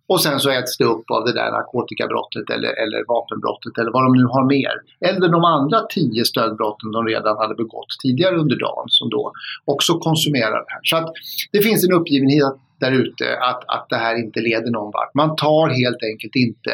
Och 0.09 0.21
sen 0.21 0.41
så 0.41 0.51
äts 0.51 0.77
det 0.77 0.85
upp 0.85 1.11
av 1.11 1.25
det 1.25 1.33
där 1.33 1.51
narkotikabrottet 1.51 2.51
eller, 2.51 2.73
eller 2.83 3.05
vapenbrottet 3.09 3.79
eller 3.79 3.93
vad 3.93 4.05
de 4.05 4.13
nu 4.21 4.25
har 4.25 4.45
mer. 4.57 4.75
Eller 5.09 5.29
de 5.29 5.45
andra 5.45 5.79
tio 5.97 6.25
stöldbrotten 6.25 6.91
de 6.93 7.07
redan 7.07 7.37
hade 7.37 7.55
begått 7.55 7.91
tidigare 8.03 8.37
under 8.37 8.57
dagen 8.57 8.87
som 8.89 9.11
då 9.11 9.33
också 9.65 9.99
konsumerar 9.99 10.59
det 10.65 10.73
här. 10.75 10.81
Så 10.83 10.97
att 10.97 11.13
det 11.53 11.61
finns 11.63 11.85
en 11.85 11.93
uppgivenhet 11.93 12.57
där 12.81 12.93
ute 12.93 13.39
att, 13.41 13.65
att 13.69 13.87
det 13.89 13.97
här 13.97 14.15
inte 14.25 14.41
leder 14.41 14.71
någon 14.71 14.93
vart. 14.93 15.15
Man 15.15 15.37
tar 15.37 15.69
helt 15.69 16.03
enkelt 16.11 16.37
inte 16.37 16.73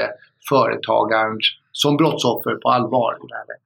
företagarens 0.49 1.47
som 1.73 1.97
brottsoffer 1.97 2.55
på 2.63 2.69
allvar 2.69 3.13
i 3.25 3.27
det 3.29 3.35
här 3.35 3.47
läget. 3.49 3.63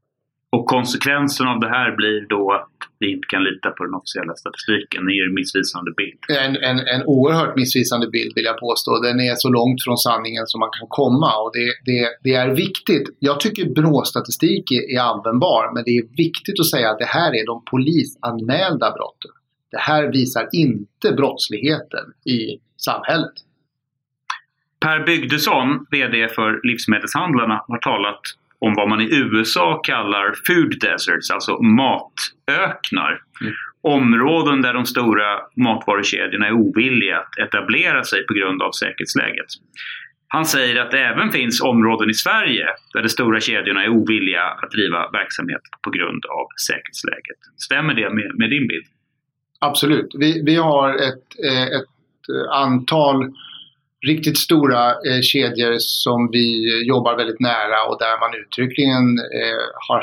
Och 0.50 0.66
konsekvensen 0.66 1.46
av 1.46 1.60
det 1.60 1.68
här 1.68 1.96
blir 1.96 2.26
då 2.28 2.52
att 2.52 2.76
vi 2.98 3.06
inte 3.14 3.26
kan 3.32 3.44
lita 3.44 3.70
på 3.70 3.84
den 3.84 3.94
officiella 3.94 4.34
statistiken. 4.42 5.06
Det 5.06 5.12
ger 5.16 5.26
en 5.30 5.34
missvisande 5.34 5.90
bild. 6.00 6.20
En, 6.44 6.56
en, 6.70 6.78
en 6.94 7.02
oerhört 7.06 7.56
missvisande 7.56 8.06
bild 8.16 8.32
vill 8.36 8.44
jag 8.44 8.58
påstå. 8.66 8.90
Den 9.08 9.20
är 9.20 9.34
så 9.44 9.48
långt 9.58 9.78
från 9.84 9.98
sanningen 9.98 10.46
som 10.46 10.58
man 10.64 10.72
kan 10.78 10.88
komma 11.00 11.30
och 11.42 11.50
det, 11.56 11.68
det, 11.90 12.00
det 12.26 12.34
är 12.34 12.50
viktigt. 12.66 13.06
Jag 13.18 13.40
tycker 13.40 13.75
BRÅ-statistik 13.78 14.64
är, 14.72 14.82
är 14.96 15.00
användbar 15.12 15.75
men 15.75 15.82
det 15.84 15.94
är 16.00 16.04
viktigt 16.26 16.60
att 16.60 16.70
säga 16.75 16.90
att 16.90 16.98
det 16.98 17.12
här 17.18 17.30
är 17.40 17.46
de 17.46 17.56
polisanmälda 17.70 18.88
brotten. 18.98 19.32
Det 19.70 19.82
här 19.90 20.12
visar 20.12 20.48
inte 20.52 21.12
brottsligheten 21.12 22.06
i 22.25 22.40
samhället. 22.76 23.36
Per 24.80 25.00
Bygdesson, 25.00 25.87
VD 25.90 26.28
för 26.28 26.61
Livsmedelshandlarna, 26.62 27.64
har 27.68 27.78
talat 27.78 28.21
om 28.59 28.75
vad 28.75 28.88
man 28.88 29.00
i 29.00 29.09
USA 29.12 29.80
kallar 29.85 30.35
food 30.47 30.80
deserts, 30.80 31.30
alltså 31.30 31.62
matöknar. 31.62 33.23
Mm. 33.40 33.52
Områden 33.80 34.62
där 34.62 34.75
de 34.75 34.87
stora 34.87 35.40
matvarukedjorna 35.56 36.47
är 36.47 36.52
ovilliga 36.52 37.18
att 37.18 37.38
etablera 37.38 38.04
sig 38.04 38.26
på 38.26 38.35
grund 38.35 38.62
av 38.62 38.71
säkerhetsläget. 38.71 39.47
Han 40.28 40.47
säger 40.47 40.80
att 40.80 40.90
det 40.90 41.00
även 41.00 41.33
finns 41.33 41.61
områden 41.61 42.11
i 42.11 42.14
Sverige 42.14 42.66
där 42.92 43.02
de 43.02 43.09
stora 43.09 43.40
kedjorna 43.40 43.85
är 43.85 43.88
ovilliga 43.88 44.42
att 44.42 44.71
driva 44.71 45.11
verksamhet 45.11 45.61
på 45.83 45.90
grund 45.90 46.26
av 46.26 46.47
säkerhetsläget. 46.66 47.40
Stämmer 47.56 47.95
det 47.95 48.11
med, 48.11 48.38
med 48.38 48.50
din 48.50 48.66
bild? 48.66 48.87
Absolut. 49.61 50.14
Vi, 50.18 50.42
vi 50.47 50.56
har 50.56 50.90
ett, 50.95 51.26
eh, 51.45 51.62
ett 51.62 52.52
antal 52.52 53.33
riktigt 54.06 54.38
stora 54.38 54.82
eh, 55.06 55.20
kedjor 55.30 55.75
som 55.78 56.30
vi 56.32 56.46
jobbar 56.92 57.16
väldigt 57.16 57.40
nära 57.40 57.78
och 57.88 57.98
där 58.04 58.16
man 58.22 58.32
uttryckligen 58.42 59.04
eh, 59.38 59.64
har 59.88 60.02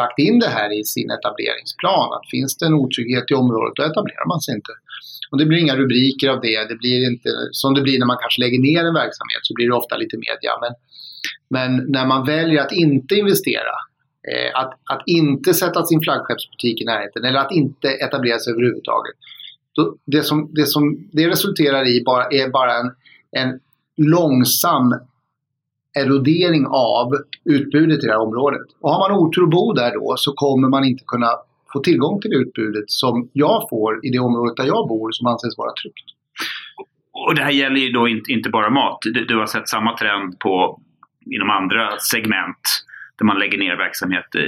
lagt 0.00 0.18
in 0.18 0.38
det 0.38 0.52
här 0.58 0.70
i 0.80 0.84
sin 0.84 1.10
etableringsplan. 1.10 2.08
Att 2.16 2.30
finns 2.30 2.52
det 2.58 2.66
en 2.66 2.80
otrygghet 2.82 3.30
i 3.30 3.34
området 3.34 3.74
då 3.76 3.82
etablerar 3.82 4.26
man 4.32 4.40
sig 4.40 4.54
inte. 4.54 4.72
Och 5.30 5.38
det 5.38 5.46
blir 5.46 5.58
inga 5.58 5.76
rubriker 5.76 6.28
av 6.28 6.40
det. 6.40 6.68
Det 6.70 6.78
blir 6.82 7.00
inte 7.10 7.30
som 7.50 7.74
det 7.74 7.82
blir 7.86 7.98
när 7.98 8.06
man 8.12 8.22
kanske 8.22 8.42
lägger 8.44 8.60
ner 8.68 8.82
en 8.88 9.00
verksamhet 9.04 9.42
så 9.42 9.54
blir 9.54 9.66
det 9.68 9.74
ofta 9.74 9.96
lite 9.96 10.16
media. 10.16 10.52
Men, 10.62 10.72
men 11.54 11.70
när 11.96 12.06
man 12.06 12.26
väljer 12.26 12.60
att 12.62 12.72
inte 12.72 13.14
investera 13.14 13.76
eh, 14.32 14.50
att, 14.60 14.72
att 14.92 15.02
inte 15.06 15.54
sätta 15.54 15.84
sin 15.84 16.00
flaggskeppsbutik 16.00 16.80
i 16.82 16.84
närheten 16.84 17.24
eller 17.24 17.38
att 17.38 17.52
inte 17.52 17.88
etablera 17.88 18.38
sig 18.38 18.52
överhuvudtaget. 18.52 19.16
Då, 19.76 19.96
det, 20.06 20.22
som, 20.22 20.50
det 20.54 20.66
som 20.66 21.08
det 21.12 21.28
resulterar 21.28 21.86
i 21.88 22.02
bara, 22.04 22.24
är 22.24 22.48
bara 22.48 22.74
en 22.80 22.90
en 23.32 23.60
långsam 23.96 24.94
erodering 25.96 26.66
av 26.66 27.12
utbudet 27.44 28.04
i 28.04 28.06
det 28.06 28.12
här 28.12 28.26
området. 28.26 28.66
Och 28.80 28.90
har 28.90 29.08
man 29.08 29.18
otur 29.18 29.42
att 29.42 29.50
bo 29.50 29.72
där 29.72 29.92
då 29.94 30.14
så 30.16 30.32
kommer 30.32 30.68
man 30.68 30.84
inte 30.84 31.04
kunna 31.06 31.30
få 31.72 31.80
tillgång 31.80 32.20
till 32.20 32.30
det 32.30 32.36
utbudet 32.36 32.90
som 32.90 33.30
jag 33.32 33.66
får 33.70 34.06
i 34.06 34.10
det 34.10 34.18
området 34.18 34.56
där 34.56 34.64
jag 34.64 34.88
bor 34.88 35.12
som 35.12 35.26
anses 35.26 35.58
vara 35.58 35.72
tryggt. 35.82 36.08
Och 37.12 37.34
det 37.34 37.42
här 37.42 37.50
gäller 37.50 37.80
ju 37.80 37.92
då 37.92 38.08
inte, 38.08 38.32
inte 38.32 38.50
bara 38.50 38.70
mat. 38.70 38.98
Du, 39.02 39.24
du, 39.24 39.36
har 39.38 39.46
sett 39.46 39.68
samma 39.68 39.96
trend 39.96 40.38
på, 40.38 40.80
inom 41.30 41.50
andra 41.50 41.98
segment 41.98 42.64
där 43.18 43.26
man 43.26 43.38
lägger 43.38 43.58
ner 43.58 43.76
verksamhet 43.76 44.34
i, 44.34 44.46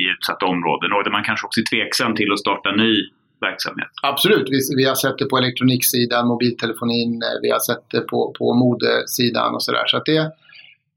i 0.00 0.02
utsatta 0.16 0.46
områden 0.46 0.92
och 0.92 1.04
där 1.04 1.10
man 1.10 1.24
kanske 1.24 1.46
också 1.46 1.60
är 1.60 1.64
tveksam 1.64 2.14
till 2.14 2.32
att 2.32 2.38
starta 2.38 2.70
ny 2.70 2.94
verksamhet. 3.40 3.88
Absolut, 4.02 4.48
vi, 4.50 4.58
vi 4.76 4.84
har 4.84 4.94
sett 4.94 5.18
det 5.18 5.24
på 5.24 5.38
elektroniksidan, 5.38 6.28
mobiltelefonin, 6.28 7.22
eh, 7.22 7.40
vi 7.42 7.50
har 7.50 7.58
sett 7.58 7.90
det 7.90 8.00
på, 8.00 8.34
på 8.38 8.54
modesidan 8.54 9.54
och 9.54 9.62
sådär. 9.62 9.86
Så 9.86 9.96
att 9.96 10.04
det, 10.04 10.32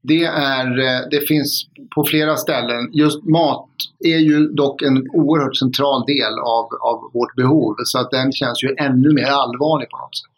det, 0.02 0.24
är, 0.24 0.78
eh, 0.78 1.00
det 1.10 1.20
finns 1.20 1.66
på 1.94 2.04
flera 2.04 2.36
ställen. 2.36 2.90
Just 2.92 3.24
mat 3.24 3.68
är 4.04 4.18
ju 4.18 4.48
dock 4.48 4.82
en 4.82 5.08
oerhört 5.12 5.56
central 5.56 6.04
del 6.06 6.38
av, 6.38 6.66
av 6.80 7.10
vårt 7.14 7.34
behov 7.36 7.74
så 7.84 7.98
att 7.98 8.10
den 8.10 8.32
känns 8.32 8.64
ju 8.64 8.74
ännu 8.78 9.12
mer 9.12 9.26
allvarlig 9.26 9.90
på 9.90 9.96
något 9.96 10.16
sätt. 10.16 10.32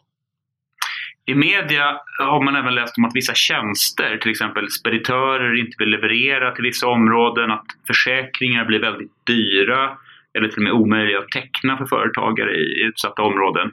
I 1.27 1.35
media 1.35 2.01
har 2.19 2.43
man 2.43 2.55
även 2.55 2.75
läst 2.75 2.97
om 2.97 3.05
att 3.05 3.15
vissa 3.15 3.33
tjänster, 3.33 4.17
till 4.17 4.31
exempel 4.31 4.71
speditörer, 4.71 5.59
inte 5.59 5.75
vill 5.79 5.89
leverera 5.89 6.51
till 6.51 6.63
vissa 6.63 6.87
områden, 6.87 7.51
att 7.51 7.65
försäkringar 7.87 8.65
blir 8.65 8.79
väldigt 8.79 9.11
dyra 9.27 9.97
eller 10.35 10.47
till 10.47 10.57
och 10.57 10.63
med 10.63 10.73
omöjliga 10.73 11.19
att 11.19 11.29
teckna 11.29 11.77
för 11.77 11.85
företagare 11.85 12.55
i 12.55 12.83
utsatta 12.83 13.21
områden. 13.21 13.71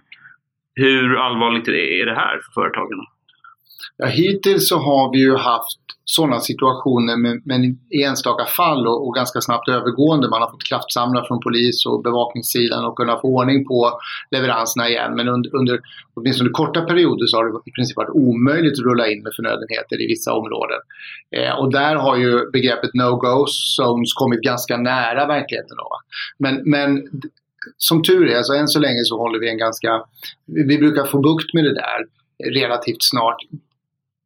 Hur 0.75 1.17
allvarligt 1.17 1.69
är 1.69 2.07
det 2.07 2.15
här 2.15 2.41
för 2.45 2.63
företagarna? 2.63 3.03
Ja, 3.97 4.07
hittills 4.07 4.69
så 4.69 4.77
har 4.77 5.13
vi 5.13 5.19
ju 5.19 5.37
haft 5.37 5.79
sådana 6.05 6.41
situationer 6.41 7.17
med, 7.17 7.47
med 7.47 7.77
i 7.91 8.03
enstaka 8.03 8.45
fall 8.45 8.87
och, 8.87 9.07
och, 9.07 9.15
ganska 9.15 9.41
snabbt 9.41 9.69
övergående. 9.69 10.29
Man 10.29 10.43
har 10.43 10.51
fått 10.51 10.65
kraftsamla 10.65 11.25
från 11.25 11.41
polis 11.41 11.87
och 11.87 12.03
bevakningssidan 12.03 12.85
och 12.85 12.97
kunna 12.97 13.21
få 13.21 13.29
ordning 13.29 13.65
på 13.65 14.01
leveranserna 14.31 14.89
igen. 14.89 15.15
Men 15.17 15.29
under, 15.29 15.57
under 15.57 15.81
åtminstone 16.15 16.51
korta 16.51 16.81
perioder 16.81 17.27
så 17.27 17.37
har 17.37 17.45
det 17.45 17.71
i 17.71 17.73
princip 17.73 17.97
varit 17.97 18.15
omöjligt 18.15 18.73
att 18.73 18.85
rulla 18.85 19.09
in 19.09 19.23
med 19.23 19.33
förnödenheter 19.37 20.03
i 20.03 20.07
vissa 20.07 20.33
områden. 20.33 20.81
Eh, 21.37 21.59
och 21.59 21.73
där 21.73 21.97
har 21.97 22.17
ju 22.17 22.51
begreppet 22.51 22.91
no-go 22.95 23.47
zones 23.47 24.13
kommit 24.15 24.43
ganska 24.43 24.77
nära 24.77 25.27
verkligheten. 25.27 25.77
Då. 25.77 25.89
Men, 26.39 26.63
men 26.65 27.03
som 27.77 28.03
tur 28.03 28.27
är, 28.27 28.43
så 28.43 28.55
än 28.55 28.69
så 28.69 28.79
länge 28.79 29.05
så 29.05 29.19
håller 29.19 29.39
vi 29.39 29.51
en 29.51 29.59
ganska... 29.59 30.03
Vi 30.47 30.79
brukar 30.79 31.05
få 31.05 31.19
bukt 31.19 31.55
med 31.55 31.65
det 31.65 31.75
där 31.75 32.01
relativt 32.55 33.03
snart 33.03 33.37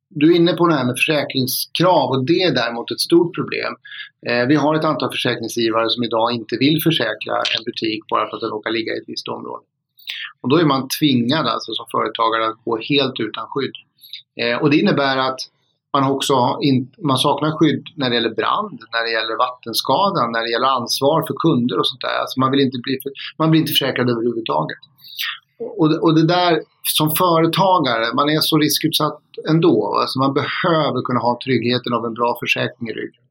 du 0.09 0.33
är 0.33 0.37
inne 0.37 0.53
på 0.53 0.67
det 0.67 0.75
här 0.75 0.85
med 0.85 0.95
försäkringskrav 0.97 2.11
och 2.11 2.25
det 2.25 2.43
är 2.43 2.55
däremot 2.55 2.91
ett 2.91 3.01
stort 3.01 3.35
problem. 3.35 3.73
Eh, 4.29 4.47
vi 4.47 4.55
har 4.55 4.75
ett 4.75 4.85
antal 4.85 5.11
försäkringsgivare 5.11 5.91
som 5.91 6.05
idag 6.05 6.33
inte 6.33 6.57
vill 6.57 6.83
försäkra 6.83 7.35
en 7.57 7.65
butik 7.65 8.01
bara 8.11 8.29
för 8.29 8.37
att 8.37 8.41
den 8.41 8.51
råkar 8.51 8.71
ligga 8.71 8.93
i 8.93 8.99
ett 8.99 9.09
visst 9.09 9.29
område. 9.29 9.65
Och 10.41 10.49
då 10.49 10.57
är 10.57 10.65
man 10.65 10.89
tvingad 11.01 11.47
alltså 11.47 11.75
som 11.75 11.87
företagare 11.91 12.47
att 12.47 12.65
gå 12.65 12.79
helt 12.79 13.21
utan 13.21 13.47
skydd. 13.49 13.77
Eh, 14.41 14.57
och 14.63 14.71
det 14.71 14.77
innebär 14.77 15.17
att 15.17 15.41
man 15.93 16.11
också 16.15 16.59
in, 16.63 16.93
man 16.99 17.19
saknar 17.19 17.51
skydd 17.59 17.85
när 17.97 18.09
det 18.11 18.15
gäller 18.15 18.35
brand, 18.35 18.79
när 18.93 19.03
det 19.05 19.13
gäller 19.17 19.37
vattenskada, 19.47 20.21
när 20.27 20.43
det 20.43 20.51
gäller 20.51 20.73
ansvar 20.79 21.19
för 21.27 21.35
kunder 21.45 21.79
och 21.79 21.89
sånt 21.89 22.01
där. 22.01 22.17
Alltså 22.21 22.41
man, 22.41 22.51
vill 22.51 22.61
inte 22.61 22.79
bli, 22.83 22.99
man 23.39 23.51
blir 23.51 23.61
inte 23.61 23.73
försäkrad 23.77 24.11
överhuvudtaget. 24.11 24.79
Och, 25.59 26.03
och 26.03 26.15
det 26.15 26.27
där 26.27 26.61
som 26.83 27.15
företagare, 27.15 28.15
man 28.15 28.31
är 28.31 28.41
så 28.41 28.59
riskutsatt 28.59 29.21
ändå. 29.49 29.99
Alltså 30.01 30.19
man 30.19 30.35
behöver 30.35 31.03
kunna 31.03 31.21
ha 31.21 31.39
tryggheten 31.45 31.93
av 31.93 32.05
en 32.05 32.15
bra 32.15 32.37
försäkring 32.41 32.89
i 32.89 32.93
ryggen. 32.93 33.23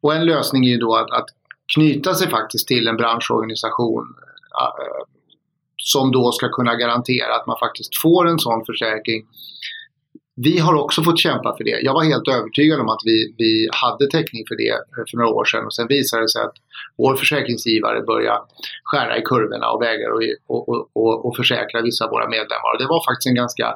Och 0.00 0.14
en 0.14 0.26
lösning 0.26 0.64
är 0.64 0.70
ju 0.70 0.78
då 0.78 0.94
att, 0.96 1.10
att 1.10 1.26
knyta 1.74 2.14
sig 2.14 2.30
faktiskt 2.30 2.68
till 2.68 2.88
en 2.88 2.96
branschorganisation 2.96 4.04
äh, 4.60 5.04
som 5.76 6.12
då 6.12 6.32
ska 6.32 6.48
kunna 6.48 6.74
garantera 6.74 7.36
att 7.36 7.46
man 7.46 7.56
faktiskt 7.58 7.96
får 7.96 8.28
en 8.28 8.38
sån 8.38 8.64
försäkring 8.64 9.26
vi 10.36 10.58
har 10.58 10.74
också 10.74 11.02
fått 11.02 11.18
kämpa 11.18 11.56
för 11.56 11.64
det. 11.64 11.80
Jag 11.82 11.94
var 11.94 12.04
helt 12.04 12.28
övertygad 12.28 12.80
om 12.80 12.88
att 12.88 13.00
vi, 13.04 13.34
vi 13.38 13.68
hade 13.72 14.06
täckning 14.06 14.44
för 14.48 14.56
det 14.56 14.70
eh, 14.70 15.04
för 15.10 15.16
några 15.16 15.30
år 15.30 15.44
sedan 15.44 15.64
och 15.64 15.74
sen 15.74 15.86
visade 15.88 16.22
det 16.22 16.28
sig 16.28 16.42
att 16.42 16.56
vår 16.96 17.16
försäkringsgivare 17.16 18.02
började 18.02 18.40
skära 18.84 19.18
i 19.18 19.22
kurvorna 19.22 19.70
och 19.70 19.82
vägrade 19.82 20.14
och, 20.46 20.68
och, 20.68 20.90
och, 20.92 21.26
och 21.26 21.36
försäkra 21.36 21.82
vissa 21.82 22.04
av 22.04 22.10
våra 22.10 22.28
medlemmar. 22.28 22.70
Och 22.74 22.80
det 22.82 22.86
var 22.86 23.04
faktiskt 23.04 23.26
en 23.26 23.34
ganska 23.34 23.74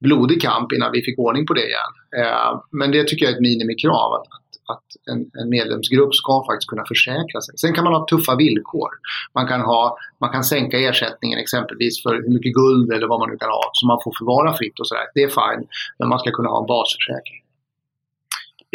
blodig 0.00 0.42
kamp 0.42 0.72
innan 0.72 0.92
vi 0.92 1.02
fick 1.02 1.18
ordning 1.18 1.46
på 1.46 1.54
det 1.54 1.66
igen. 1.66 1.92
Eh, 2.20 2.62
men 2.70 2.90
det 2.90 3.04
tycker 3.04 3.24
jag 3.24 3.32
är 3.32 3.36
ett 3.36 3.42
minimikrav. 3.42 4.12
Att, 4.12 4.26
att 4.72 4.86
en, 5.10 5.20
en, 5.40 5.48
medlemsgrupp 5.48 6.14
ska 6.14 6.44
faktiskt 6.48 6.70
kunna 6.72 6.84
försäkra 6.92 7.40
sig. 7.40 7.58
Sen 7.58 7.74
kan 7.74 7.84
man 7.84 7.92
ha 7.92 8.06
tuffa 8.06 8.36
villkor. 8.36 8.90
Man 9.34 9.46
kan, 9.46 9.60
ha, 9.60 9.96
man 10.20 10.30
kan 10.30 10.44
sänka 10.44 10.76
ersättningen 10.78 11.38
exempelvis 11.38 12.02
för 12.02 12.14
hur 12.14 12.32
mycket 12.36 12.54
guld 12.54 12.92
eller 12.92 13.06
vad 13.06 13.18
man 13.20 13.30
nu 13.30 13.36
kan 13.36 13.48
ha 13.48 13.70
som 13.72 13.86
man 13.86 14.00
får 14.04 14.12
förvara 14.18 14.56
fritt 14.56 14.80
och 14.80 14.88
sådär. 14.88 15.06
Det 15.14 15.22
är 15.22 15.28
fine. 15.28 15.62
Men 15.98 16.08
man 16.08 16.18
ska 16.18 16.30
kunna 16.30 16.48
ha 16.48 16.60
en 16.60 16.66
basförsäkring. 16.66 17.40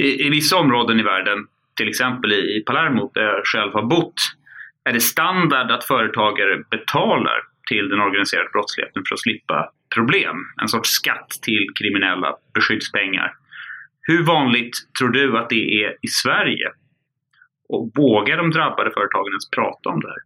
I, 0.05 0.27
I 0.27 0.29
vissa 0.29 0.55
områden 0.57 0.99
i 0.99 1.03
världen, 1.03 1.37
till 1.77 1.89
exempel 1.89 2.33
i 2.33 2.63
Palermo 2.65 3.11
där 3.13 3.21
jag 3.21 3.45
själv 3.45 3.73
har 3.73 3.83
bott, 3.83 4.19
är 4.83 4.93
det 4.93 4.99
standard 4.99 5.71
att 5.71 5.83
företagare 5.83 6.63
betalar 6.69 7.39
till 7.69 7.89
den 7.89 7.99
organiserade 7.99 8.49
brottsligheten 8.53 9.03
för 9.07 9.15
att 9.15 9.19
slippa 9.19 9.71
problem. 9.95 10.35
En 10.61 10.67
sorts 10.67 10.89
skatt 10.89 11.29
till 11.41 11.65
kriminella 11.79 12.35
beskyddspengar. 12.53 13.33
Hur 14.07 14.25
vanligt 14.25 14.73
tror 14.99 15.09
du 15.09 15.37
att 15.37 15.49
det 15.49 15.83
är 15.83 15.89
i 16.01 16.07
Sverige? 16.23 16.67
Och 17.69 17.91
vågar 17.95 18.37
de 18.37 18.51
drabbade 18.51 18.91
företagen 18.91 19.31
ens 19.35 19.49
prata 19.49 19.89
om 19.89 19.99
det 19.99 20.07
här? 20.07 20.23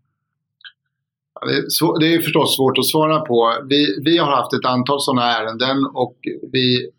Ja, 1.33 1.47
det, 1.47 1.57
är 1.57 1.69
svår, 1.69 1.99
det 1.99 2.13
är 2.13 2.21
förstås 2.21 2.55
svårt 2.55 2.77
att 2.77 2.85
svara 2.85 3.19
på. 3.19 3.37
Vi, 3.69 4.01
vi 4.05 4.17
har 4.17 4.31
haft 4.31 4.53
ett 4.53 4.65
antal 4.65 5.01
sådana 5.01 5.37
ärenden 5.37 5.77
och 5.93 6.17
vi 6.51 6.89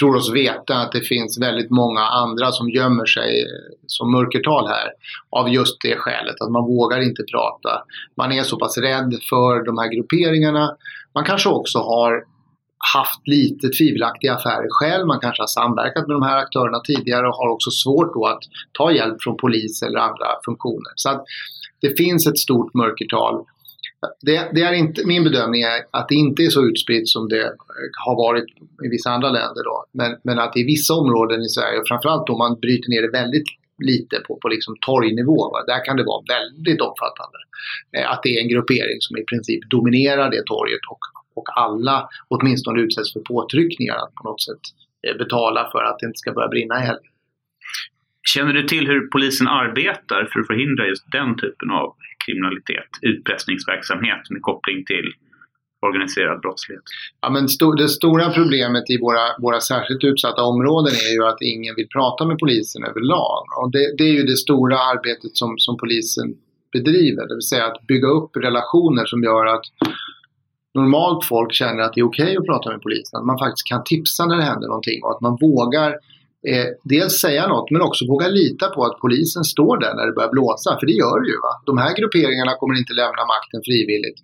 tror 0.00 0.16
oss 0.16 0.32
veta 0.32 0.74
att 0.76 0.92
det 0.92 1.00
finns 1.00 1.40
väldigt 1.40 1.70
många 1.70 2.00
andra 2.00 2.52
som 2.52 2.70
gömmer 2.70 3.06
sig 3.06 3.44
som 3.86 4.12
mörkertal 4.12 4.66
här 4.66 4.88
av 5.30 5.48
just 5.48 5.76
det 5.80 5.96
skälet 5.96 6.40
att 6.40 6.50
man 6.50 6.62
vågar 6.62 7.00
inte 7.00 7.22
prata. 7.32 7.82
Man 8.16 8.32
är 8.32 8.42
så 8.42 8.58
pass 8.58 8.78
rädd 8.78 9.12
för 9.30 9.64
de 9.64 9.78
här 9.78 9.94
grupperingarna. 9.94 10.76
Man 11.14 11.24
kanske 11.24 11.48
också 11.48 11.78
har 11.78 12.24
haft 12.94 13.28
lite 13.28 13.68
tvivelaktiga 13.68 14.34
affärer 14.34 14.68
själv. 14.70 15.06
Man 15.06 15.20
kanske 15.20 15.42
har 15.42 15.46
samverkat 15.60 16.06
med 16.06 16.16
de 16.16 16.22
här 16.22 16.36
aktörerna 16.36 16.80
tidigare 16.80 17.28
och 17.28 17.34
har 17.34 17.48
också 17.48 17.70
svårt 17.70 18.14
då 18.14 18.26
att 18.26 18.42
ta 18.72 18.92
hjälp 18.92 19.16
från 19.22 19.36
polis 19.36 19.82
eller 19.82 19.98
andra 19.98 20.26
funktioner. 20.44 20.92
Så 20.94 21.08
att 21.10 21.24
det 21.80 21.96
finns 21.96 22.26
ett 22.26 22.38
stort 22.38 22.74
mörkertal. 22.74 23.44
Det, 24.22 24.50
det, 24.54 24.62
är 24.62 24.72
inte, 24.72 25.06
min 25.06 25.24
bedömning 25.24 25.62
är 25.62 25.78
att 25.90 26.08
det 26.08 26.14
inte 26.14 26.42
är 26.42 26.50
så 26.50 26.62
utspritt 26.62 27.08
som 27.08 27.28
det 27.28 27.52
har 28.04 28.16
varit 28.16 28.44
i 28.84 28.88
vissa 28.88 29.10
andra 29.10 29.30
länder. 29.30 29.64
Då. 29.64 29.84
Men, 29.92 30.16
men 30.24 30.38
att 30.38 30.56
i 30.56 30.62
vissa 30.64 30.94
områden 30.94 31.42
i 31.42 31.48
Sverige, 31.48 31.78
och 31.78 31.88
framförallt 31.88 32.28
om 32.28 32.38
man 32.38 32.60
bryter 32.60 32.90
ner 32.90 33.02
det 33.02 33.18
väldigt 33.22 33.48
lite 33.78 34.16
på, 34.26 34.38
på 34.42 34.48
liksom 34.48 34.76
torgnivå, 34.86 35.50
va? 35.52 35.64
där 35.66 35.84
kan 35.84 35.96
det 35.96 36.04
vara 36.04 36.22
väldigt 36.36 36.80
omfattande. 36.80 37.38
Eh, 37.96 38.10
att 38.12 38.22
det 38.22 38.36
är 38.36 38.40
en 38.42 38.48
gruppering 38.48 38.98
som 39.00 39.16
i 39.16 39.24
princip 39.24 39.70
dominerar 39.70 40.30
det 40.30 40.42
torget 40.46 40.84
och 40.90 41.04
och 41.40 41.58
alla 41.64 42.08
åtminstone 42.28 42.80
utsätts 42.80 43.12
för 43.12 43.20
påtryckningar 43.20 43.96
att 43.96 44.14
på 44.14 44.22
något 44.28 44.42
sätt 44.42 44.64
eh, 45.06 45.16
betala 45.22 45.68
för 45.72 45.82
att 45.88 45.98
det 45.98 46.06
inte 46.06 46.22
ska 46.22 46.32
börja 46.32 46.48
brinna 46.48 46.74
i 46.80 46.84
helgen. 46.90 47.12
Känner 48.34 48.52
du 48.52 48.62
till 48.62 48.86
hur 48.86 49.00
polisen 49.14 49.48
arbetar 49.48 50.28
för 50.30 50.40
att 50.40 50.46
förhindra 50.46 50.86
just 50.86 51.04
den 51.12 51.36
typen 51.42 51.70
av 51.70 51.94
kriminalitet, 52.26 52.90
utpressningsverksamhet 53.02 54.22
med 54.30 54.42
koppling 54.42 54.84
till 54.84 55.08
organiserad 55.86 56.40
brottslighet? 56.40 56.82
Ja, 57.20 57.30
men 57.30 57.44
st 57.44 57.64
det 57.78 57.88
stora 57.88 58.26
problemet 58.38 58.90
i 58.90 58.96
våra, 59.00 59.24
våra 59.38 59.60
särskilt 59.60 60.04
utsatta 60.04 60.42
områden 60.42 60.94
är 61.08 61.12
ju 61.16 61.22
att 61.30 61.40
ingen 61.40 61.74
vill 61.74 61.88
prata 61.88 62.26
med 62.26 62.38
polisen 62.38 62.84
överlag. 62.84 63.44
Och 63.58 63.70
det, 63.74 63.84
det 63.98 64.04
är 64.04 64.14
ju 64.18 64.22
det 64.22 64.36
stora 64.36 64.78
arbetet 64.92 65.36
som, 65.36 65.58
som 65.58 65.76
polisen 65.76 66.26
bedriver, 66.72 67.28
det 67.28 67.34
vill 67.34 67.50
säga 67.54 67.66
att 67.66 67.86
bygga 67.86 68.08
upp 68.08 68.36
relationer 68.36 69.04
som 69.06 69.22
gör 69.22 69.46
att 69.46 69.66
normalt 70.74 71.24
folk 71.24 71.52
känner 71.52 71.82
att 71.82 71.92
det 71.94 72.00
är 72.00 72.04
okej 72.04 72.24
okay 72.24 72.36
att 72.36 72.46
prata 72.46 72.70
med 72.70 72.82
polisen. 72.82 73.18
Att 73.20 73.26
man 73.26 73.38
faktiskt 73.38 73.66
kan 73.66 73.84
tipsa 73.84 74.26
när 74.26 74.36
det 74.36 74.42
händer 74.42 74.68
någonting 74.68 75.02
och 75.04 75.10
att 75.14 75.20
man 75.20 75.36
vågar 75.40 75.90
eh, 76.50 76.68
dels 76.84 77.14
säga 77.20 77.48
något 77.48 77.70
men 77.70 77.82
också 77.82 78.06
våga 78.06 78.28
lita 78.28 78.66
på 78.68 78.84
att 78.84 78.98
polisen 79.04 79.44
står 79.44 79.76
där 79.84 79.94
när 79.94 80.06
det 80.06 80.12
börjar 80.12 80.30
blåsa. 80.30 80.70
För 80.80 80.86
det 80.86 80.92
gör 80.92 81.20
det 81.22 81.28
ju. 81.28 81.38
Va? 81.46 81.52
De 81.66 81.78
här 81.78 81.92
grupperingarna 81.98 82.52
kommer 82.58 82.74
inte 82.78 82.92
lämna 82.92 83.22
makten 83.34 83.60
frivilligt. 83.64 84.18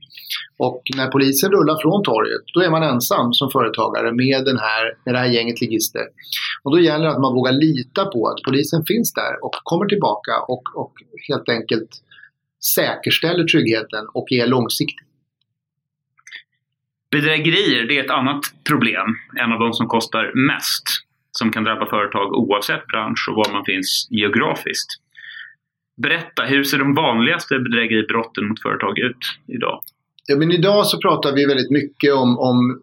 Och 0.59 0.83
när 0.97 1.09
polisen 1.09 1.51
rullar 1.51 1.77
från 1.83 2.03
torget 2.03 2.45
då 2.55 2.61
är 2.61 2.71
man 2.71 2.83
ensam 2.83 3.33
som 3.33 3.51
företagare 3.51 4.13
med, 4.13 4.45
den 4.45 4.59
här, 4.59 4.83
med 5.05 5.15
det 5.15 5.19
här 5.19 5.31
gänget 5.37 5.61
ligister. 5.61 6.07
Och 6.63 6.71
då 6.75 6.79
gäller 6.81 7.05
det 7.05 7.13
att 7.13 7.21
man 7.27 7.35
vågar 7.35 7.53
lita 7.53 8.05
på 8.05 8.29
att 8.29 8.41
polisen 8.49 8.85
finns 8.87 9.13
där 9.13 9.45
och 9.45 9.55
kommer 9.71 9.87
tillbaka 9.87 10.33
och, 10.49 10.63
och 10.75 10.93
helt 11.29 11.49
enkelt 11.49 11.91
säkerställer 12.75 13.45
tryggheten 13.45 14.05
och 14.15 14.33
är 14.33 14.47
långsiktig. 14.47 15.06
Bedrägerier, 17.17 17.85
det 17.89 17.99
är 17.99 18.05
ett 18.05 18.11
annat 18.11 18.41
problem. 18.69 19.09
En 19.43 19.53
av 19.53 19.59
de 19.59 19.73
som 19.73 19.87
kostar 19.87 20.33
mest. 20.49 20.85
Som 21.33 21.53
kan 21.53 21.65
drabba 21.65 21.87
företag 21.87 22.33
oavsett 22.33 22.87
bransch 22.87 23.27
och 23.31 23.37
var 23.37 23.53
man 23.53 23.65
finns 23.65 24.09
geografiskt. 24.11 24.91
Berätta, 26.03 26.43
hur 26.43 26.65
ser 26.65 26.79
de 26.79 26.95
vanligaste 26.95 27.59
bedrägeribrotten 27.59 28.49
mot 28.49 28.63
företag 28.63 28.99
ut 28.99 29.23
idag? 29.47 29.81
Ja, 30.27 30.37
men 30.37 30.53
idag 30.53 30.87
så 30.87 30.99
pratar 30.99 31.33
vi 31.33 31.47
väldigt 31.47 31.71
mycket 31.71 32.15
om, 32.15 32.39
om 32.39 32.83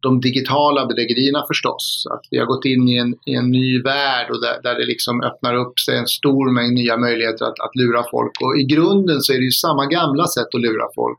de 0.00 0.20
digitala 0.20 0.86
bedrägerierna 0.86 1.44
förstås. 1.48 2.06
Att 2.10 2.24
vi 2.30 2.38
har 2.38 2.46
gått 2.46 2.64
in 2.64 2.88
i 2.88 2.96
en, 2.96 3.14
i 3.26 3.34
en 3.34 3.50
ny 3.50 3.82
värld 3.82 4.30
och 4.30 4.40
där, 4.40 4.62
där, 4.62 4.74
det 4.78 4.86
liksom 4.86 5.22
öppnar 5.22 5.54
upp 5.54 5.78
sig 5.78 5.98
en 5.98 6.06
stor 6.06 6.50
mängd 6.50 6.74
nya 6.74 6.96
möjligheter 6.96 7.44
att, 7.44 7.60
att 7.60 7.76
lura 7.76 8.02
folk. 8.10 8.32
Och 8.40 8.58
i 8.58 8.64
grunden 8.64 9.20
så 9.20 9.32
är 9.32 9.38
det 9.38 9.44
ju 9.44 9.50
samma 9.50 9.86
gamla 9.86 10.26
sätt 10.26 10.54
att 10.54 10.60
lura 10.60 10.86
folk 10.94 11.18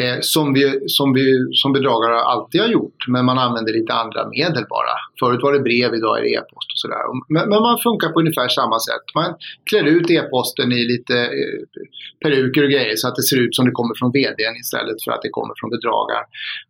eh, 0.00 0.18
som, 0.20 0.52
vi, 0.52 0.80
som, 0.86 1.12
vi, 1.12 1.26
som 1.52 1.72
bedragare 1.72 2.20
alltid 2.20 2.60
har 2.60 2.68
gjort. 2.68 3.00
Men 3.08 3.24
man 3.24 3.38
använder 3.38 3.72
lite 3.72 3.92
andra 3.92 4.28
medel 4.28 4.64
bara. 4.76 4.94
Förut 5.20 5.42
var 5.42 5.52
det 5.52 5.60
brev, 5.60 5.94
idag 5.94 6.18
är 6.18 6.22
det 6.22 6.32
e-post 6.38 6.68
och 6.74 6.80
sådär. 6.84 7.02
Men, 7.34 7.48
men, 7.48 7.62
man 7.62 7.78
funkar 7.78 8.08
på 8.08 8.20
ungefär 8.20 8.48
samma 8.48 8.78
sätt. 8.88 9.06
Man 9.14 9.34
klär 9.70 9.84
ut 9.84 10.10
e-posten 10.10 10.72
i 10.72 10.84
lite 10.92 11.16
eh, 11.40 11.58
peruker 12.22 12.62
och 12.64 12.70
grejer 12.70 12.96
så 12.96 13.08
att 13.08 13.16
det 13.16 13.22
ser 13.22 13.40
ut 13.40 13.54
som 13.56 13.64
det 13.64 13.70
kommer 13.70 13.94
från 13.98 14.10
VDn 14.16 14.56
istället 14.60 14.98
för 15.04 15.10
att 15.12 15.22
det 15.22 15.32
kommer 15.38 15.54
från 15.60 15.70
bedragaren. 15.70 16.26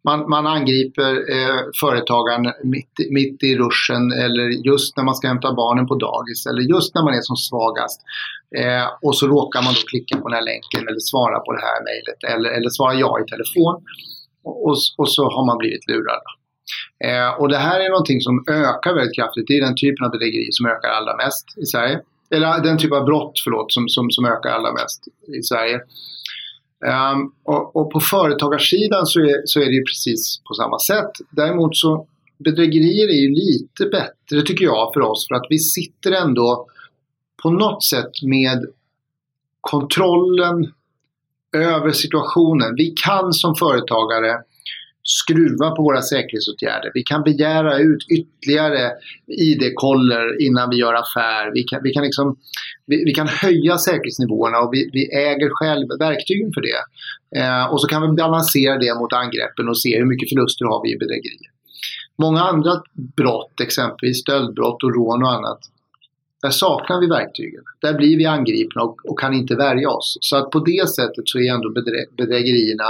Man, 0.09 0.19
man 0.35 0.47
angriper 0.47 1.13
eh, 1.35 1.61
företagaren 1.81 2.45
mitt, 2.75 2.95
mitt 3.11 3.39
i 3.45 3.57
ruschen 3.57 4.03
eller 4.25 4.47
just 4.71 4.97
när 4.97 5.05
man 5.05 5.15
ska 5.15 5.29
hämta 5.29 5.55
barnen 5.55 5.87
på 5.87 5.95
dagis 5.95 6.47
eller 6.47 6.63
just 6.75 6.95
när 6.95 7.03
man 7.03 7.15
är 7.15 7.25
som 7.31 7.37
svagast. 7.37 8.01
Eh, 8.61 8.87
och 9.03 9.17
så 9.17 9.27
råkar 9.27 9.63
man 9.63 9.75
då 9.75 9.81
klicka 9.91 10.17
på 10.21 10.29
den 10.29 10.37
här 10.39 10.45
länken 10.53 10.83
eller 10.89 11.03
svara 11.13 11.39
på 11.41 11.53
det 11.53 11.63
här 11.69 11.79
mejlet 11.89 12.21
eller, 12.33 12.51
eller 12.57 12.71
svara 12.71 12.95
ja 12.95 13.11
i 13.23 13.25
telefon. 13.35 13.75
Och, 14.45 14.77
och 15.01 15.09
så 15.17 15.23
har 15.35 15.47
man 15.47 15.59
blivit 15.59 15.89
lurad. 15.91 16.25
Eh, 17.09 17.31
och 17.41 17.49
det 17.49 17.57
här 17.57 17.81
är 17.81 17.89
någonting 17.89 18.21
som 18.21 18.45
ökar 18.49 18.95
väldigt 18.95 19.17
kraftigt. 19.19 19.47
Det 19.49 19.57
är 19.57 19.65
den 19.69 19.77
typen 19.77 20.05
av 20.07 20.11
bedrägeri 20.11 20.49
som 20.51 20.67
ökar 20.67 20.89
allra 20.89 21.17
mest 21.17 21.47
i 21.63 21.67
Sverige. 21.67 22.01
Eller 22.35 22.63
den 22.63 22.79
typ 22.79 22.93
av 22.93 23.05
brott, 23.05 23.37
förlåt, 23.45 23.73
som, 23.73 23.89
som, 23.89 24.11
som 24.11 24.25
ökar 24.25 24.51
allra 24.51 24.73
mest 24.73 25.01
i 25.41 25.43
Sverige. 25.43 25.77
Um, 27.13 27.33
och, 27.45 27.77
och, 27.77 27.91
på 27.93 28.01
företagarsidan 28.01 29.07
så 29.07 29.21
är, 29.21 29.43
så 29.45 29.61
är 29.61 29.65
det 29.65 29.79
ju 29.81 29.85
precis 29.85 30.41
på 30.49 30.55
samma 30.55 30.79
sätt. 30.79 31.13
Däremot 31.31 31.77
så 31.77 32.07
bedrägerier 32.45 33.09
är 33.09 33.21
ju 33.27 33.31
lite 33.35 33.85
bättre 33.85 34.47
tycker 34.47 34.65
jag 34.65 34.91
för 34.95 35.01
oss 35.01 35.29
för 35.29 35.35
att 35.35 35.47
vi 35.49 35.59
sitter 35.59 36.13
ändå 36.13 36.67
på 37.45 37.51
något 37.51 37.85
sätt 37.85 38.23
med 38.23 38.67
kontrollen 39.61 40.73
över 41.57 41.91
situationen. 41.91 42.75
Vi 42.77 42.87
kan 42.87 43.33
som 43.33 43.55
företagare 43.55 44.39
skruva 45.03 45.71
på 45.71 45.83
våra 45.83 46.03
säkerhetsåtgärder. 46.03 46.91
Vi 46.95 47.03
kan 47.03 47.23
begära 47.23 47.79
ut 47.79 48.07
ytterligare 48.11 48.93
ID-koller 49.27 50.43
innan 50.47 50.71
vi 50.71 50.77
gör 50.77 50.95
affär. 50.95 51.51
Vi 51.55 51.63
kan, 51.63 51.81
vi 51.83 51.91
kan, 51.93 52.05
liksom, 52.05 52.37
vi, 52.87 53.05
vi 53.05 53.13
kan 53.15 53.29
höja 53.29 53.79
säkerhetsnivåerna 53.79 54.59
och 54.59 54.71
vi, 54.73 54.91
vi 54.93 55.15
äger 55.15 55.51
själv 55.53 55.89
verktygen 55.99 56.53
för 56.55 56.61
det. 56.61 56.81
Eh, 57.41 57.65
och 57.73 57.81
så 57.81 57.87
kan 57.87 58.03
vi 58.03 58.09
balansera 58.09 58.79
det 58.79 58.95
mot 58.95 59.13
angreppen 59.13 59.69
och 59.69 59.79
se 59.81 59.99
hur 59.99 60.07
mycket 60.07 60.29
förluster 60.29 60.65
har 60.65 60.83
vi 60.83 60.93
i 60.93 60.99
bedrägerier. 60.99 61.51
Många 62.19 62.41
andra 62.41 62.73
brott, 63.17 63.61
exempelvis 63.61 64.21
stöldbrott 64.21 64.83
och 64.83 64.95
rån 64.95 65.23
och 65.23 65.33
annat, 65.33 65.61
där 66.45 66.51
saknar 66.51 67.01
vi 67.01 67.07
verktygen. 67.07 67.65
Där 67.81 67.95
blir 67.95 68.17
vi 68.17 68.27
angripna 68.27 68.83
och, 68.83 68.97
och, 69.09 69.19
kan 69.19 69.35
inte 69.35 69.55
värja 69.55 69.91
oss. 69.91 70.19
Så 70.21 70.37
att 70.37 70.51
på 70.51 70.59
det 70.59 70.89
sättet 70.89 71.25
så 71.25 71.39
är 71.39 71.55
ändå 71.55 71.71
bedrä 71.71 72.05
bedrägerierna 72.17 72.89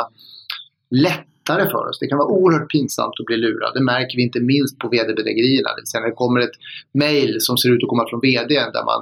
lättare 0.91 1.65
för 1.71 1.89
oss. 1.89 1.99
Det 2.01 2.07
kan 2.07 2.19
vara 2.19 2.29
oerhört 2.29 2.71
pinsamt 2.71 3.15
att 3.21 3.27
bli 3.27 3.37
lurad. 3.37 3.75
Det 3.75 3.83
märker 3.83 4.17
vi 4.17 4.23
inte 4.23 4.41
minst 4.41 4.79
på 4.79 4.89
vd-bedrägerierna. 4.89 5.71
Det 5.77 5.99
när 5.99 6.07
det 6.07 6.15
kommer 6.23 6.41
ett 6.41 6.57
mail 6.95 7.37
som 7.39 7.57
ser 7.57 7.71
ut 7.73 7.83
att 7.83 7.89
komma 7.89 8.05
från 8.11 8.21
vd 8.21 8.55
där 8.77 8.85
man 8.85 9.01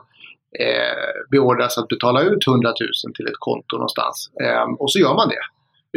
eh, 0.65 1.13
beordras 1.31 1.79
att 1.79 1.89
betala 1.89 2.23
ut 2.23 2.47
100 2.47 2.69
000 3.05 3.15
till 3.15 3.27
ett 3.27 3.41
konto 3.49 3.77
någonstans. 3.77 4.31
Eh, 4.45 4.67
och 4.83 4.93
så 4.93 4.99
gör 4.99 5.15
man 5.15 5.29
det 5.29 5.43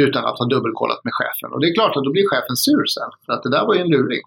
utan 0.06 0.26
att 0.26 0.40
ha 0.40 0.46
dubbelkollat 0.46 1.02
med 1.04 1.14
chefen. 1.20 1.50
Och 1.54 1.60
det 1.62 1.68
är 1.70 1.74
klart 1.74 1.98
att 1.98 2.04
då 2.04 2.12
blir 2.12 2.28
chefen 2.34 2.56
sur 2.56 2.86
sen. 2.98 3.12
För 3.26 3.34
att 3.34 3.44
det 3.44 3.52
där 3.56 3.66
var 3.68 3.74
ju 3.76 3.82
en 3.82 3.92
luring. 3.96 4.24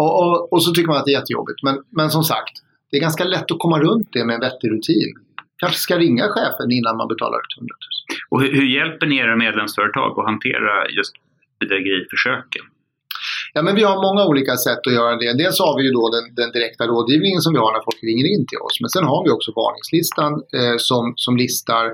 Och, 0.00 0.12
och, 0.20 0.52
och, 0.52 0.62
så 0.64 0.72
tycker 0.72 0.88
man 0.88 0.96
att 0.96 1.06
det 1.06 1.14
är 1.14 1.18
jättejobbigt. 1.20 1.62
Men, 1.62 1.76
men 1.98 2.10
som 2.10 2.24
sagt, 2.24 2.56
det 2.92 2.98
är 2.98 3.00
ganska 3.08 3.24
lätt 3.24 3.50
att 3.52 3.58
komma 3.58 3.78
runt 3.80 4.08
det 4.12 4.24
med 4.24 4.34
en 4.34 4.40
vettig 4.40 4.68
rutin. 4.70 5.10
Kanske 5.60 5.78
ska 5.78 5.98
ringa 5.98 6.24
chefen 6.28 6.68
innan 6.78 6.96
man 6.96 7.08
betalar 7.08 7.38
ut 7.38 7.52
100 7.58 7.74
000. 8.10 8.18
Och 8.30 8.38
hur, 8.42 8.52
hur 8.58 8.68
hjälper 8.76 9.06
ni 9.06 9.16
era 9.16 9.36
medlemsföretag 9.36 10.18
att 10.18 10.26
hantera 10.30 10.72
just 10.96 11.12
bedrägeriförsöken? 11.60 12.64
Ja, 13.54 13.60
men 13.62 13.74
vi 13.78 13.82
har 13.88 13.96
många 14.08 14.22
olika 14.30 14.54
sätt 14.66 14.82
att 14.86 14.96
göra 15.00 15.16
det. 15.22 15.32
Dels 15.42 15.58
har 15.64 15.72
vi 15.76 15.82
ju 15.86 15.92
då 15.98 16.04
den, 16.14 16.24
den, 16.40 16.50
direkta 16.56 16.82
rådgivningen 16.92 17.40
som 17.44 17.52
vi 17.54 17.60
har 17.64 17.72
när 17.72 17.84
folk 17.88 18.00
ringer 18.10 18.26
in 18.34 18.44
till 18.50 18.60
oss. 18.66 18.76
Men 18.82 18.90
sen 18.94 19.04
har 19.12 19.20
vi 19.24 19.30
också 19.36 19.50
varningslistan 19.62 20.32
eh, 20.58 20.76
som, 20.88 21.04
som 21.24 21.32
listar 21.42 21.84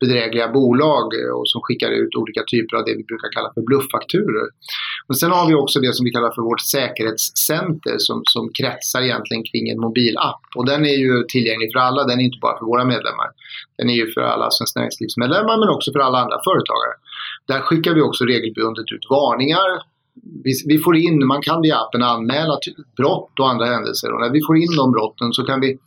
bedrägliga 0.00 0.48
bolag 0.58 1.06
eh, 1.20 1.32
och 1.38 1.48
som 1.52 1.60
skickar 1.64 1.90
ut 2.00 2.12
olika 2.22 2.42
typer 2.52 2.74
av 2.76 2.82
det 2.84 2.94
vi 3.00 3.04
brukar 3.10 3.30
kalla 3.36 3.50
för 3.54 3.62
blufffakturor. 3.68 4.46
Men 5.10 5.16
sen 5.16 5.30
har 5.30 5.46
vi 5.48 5.54
också 5.54 5.80
det 5.80 5.94
som 5.94 6.04
vi 6.04 6.10
kallar 6.10 6.32
för 6.36 6.42
vårt 6.42 6.60
säkerhetscenter 6.60 7.96
som, 7.98 8.22
som 8.34 8.42
kretsar 8.58 9.00
egentligen 9.02 9.42
kring 9.50 9.64
en 9.68 9.80
mobilapp. 9.80 10.42
Och 10.56 10.66
den 10.66 10.80
är 10.92 10.98
ju 11.04 11.24
tillgänglig 11.34 11.68
för 11.72 11.80
alla, 11.80 12.04
den 12.04 12.20
är 12.20 12.24
inte 12.24 12.38
bara 12.42 12.58
för 12.58 12.66
våra 12.66 12.84
medlemmar. 12.84 13.28
Den 13.78 13.90
är 13.90 13.94
ju 13.94 14.12
för 14.12 14.20
alla 14.20 14.50
Svenskt 14.50 14.76
Näringslivsmedlemmar 14.76 15.56
men 15.60 15.68
också 15.76 15.92
för 15.92 16.00
alla 16.06 16.18
andra 16.24 16.38
företagare. 16.48 16.94
Där 17.50 17.60
skickar 17.60 17.94
vi 17.94 18.00
också 18.08 18.24
regelbundet 18.24 18.88
ut 18.94 19.04
varningar. 19.10 19.68
Vi, 20.44 20.52
vi 20.66 20.78
får 20.78 20.96
in, 20.96 21.26
man 21.26 21.42
kan 21.42 21.62
via 21.62 21.76
appen 21.76 22.02
anmäla 22.02 22.54
brott 22.96 23.34
och 23.40 23.50
andra 23.50 23.66
händelser 23.66 24.12
och 24.12 24.20
när 24.20 24.30
vi 24.36 24.40
får 24.46 24.56
in 24.56 24.72
de 24.76 24.92
brotten 24.92 25.32
så 25.32 25.42
kan 25.44 25.60
vi 25.60 25.78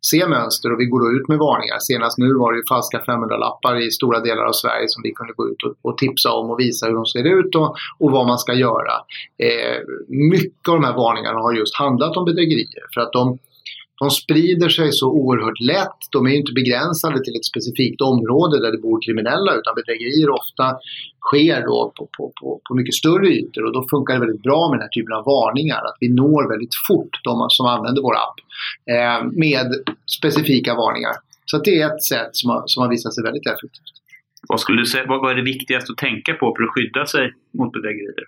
se 0.00 0.26
mönster 0.28 0.72
och 0.72 0.80
vi 0.80 0.84
går 0.84 1.00
då 1.00 1.12
ut 1.16 1.28
med 1.28 1.38
varningar. 1.38 1.78
Senast 1.78 2.18
nu 2.18 2.34
var 2.34 2.52
det 2.52 2.58
ju 2.58 2.64
falska 2.68 2.98
500-lappar 2.98 3.86
i 3.86 3.90
stora 3.90 4.20
delar 4.20 4.44
av 4.44 4.52
Sverige 4.52 4.88
som 4.88 5.02
vi 5.02 5.12
kunde 5.12 5.32
gå 5.32 5.48
ut 5.48 5.62
och, 5.62 5.74
och 5.82 5.98
tipsa 5.98 6.32
om 6.32 6.50
och 6.50 6.60
visa 6.60 6.86
hur 6.86 6.94
de 6.94 7.06
ser 7.06 7.24
ut 7.24 7.54
och, 7.54 7.76
och 7.98 8.10
vad 8.10 8.26
man 8.26 8.38
ska 8.38 8.54
göra. 8.54 8.92
Eh, 9.38 9.78
mycket 10.08 10.68
av 10.68 10.74
de 10.74 10.84
här 10.84 10.96
varningarna 10.96 11.38
har 11.38 11.52
just 11.52 11.76
handlat 11.76 12.16
om 12.16 12.24
bedrägerier 12.24 12.84
för 12.94 13.00
att 13.00 13.12
de 13.12 13.38
de 14.00 14.10
sprider 14.10 14.68
sig 14.68 14.92
så 14.92 15.06
oerhört 15.10 15.60
lätt. 15.60 16.00
De 16.12 16.26
är 16.26 16.34
inte 16.40 16.52
begränsade 16.52 17.18
till 17.24 17.36
ett 17.36 17.50
specifikt 17.52 18.00
område 18.00 18.60
där 18.60 18.72
det 18.72 18.78
bor 18.78 19.02
kriminella 19.06 19.50
utan 19.58 19.74
bedrägerier 19.74 20.30
ofta 20.40 20.66
sker 21.28 21.58
då 21.70 21.92
på, 21.96 22.08
på, 22.16 22.32
på, 22.40 22.60
på 22.68 22.74
mycket 22.74 22.94
större 22.94 23.28
ytor 23.28 23.62
och 23.66 23.72
då 23.72 23.86
funkar 23.90 24.14
det 24.14 24.20
väldigt 24.20 24.42
bra 24.42 24.60
med 24.68 24.78
den 24.78 24.86
här 24.86 24.94
typen 24.96 25.12
av 25.18 25.24
varningar. 25.34 25.82
Att 25.88 25.98
vi 26.00 26.08
når 26.08 26.42
väldigt 26.52 26.74
fort 26.88 27.14
de 27.24 27.46
som 27.48 27.66
använder 27.66 28.02
vår 28.02 28.16
app 28.26 28.38
eh, 28.94 29.18
med 29.44 29.68
specifika 30.18 30.74
varningar. 30.74 31.14
Så 31.50 31.58
det 31.58 31.80
är 31.80 31.86
ett 31.94 32.04
sätt 32.04 32.32
som 32.32 32.50
har, 32.50 32.62
som 32.66 32.82
har 32.82 32.90
visat 32.90 33.14
sig 33.14 33.22
väldigt 33.24 33.46
effektivt. 33.46 33.96
Vad 34.48 34.60
skulle 34.60 34.80
du 34.80 34.86
säga, 34.86 35.04
vad 35.08 35.30
är 35.30 35.34
det 35.34 35.42
viktigaste 35.42 35.92
att 35.92 35.98
tänka 35.98 36.34
på 36.34 36.54
för 36.56 36.62
att 36.64 36.74
skydda 36.74 37.06
sig 37.06 37.32
mot 37.58 37.72
bedrägerier? 37.72 38.26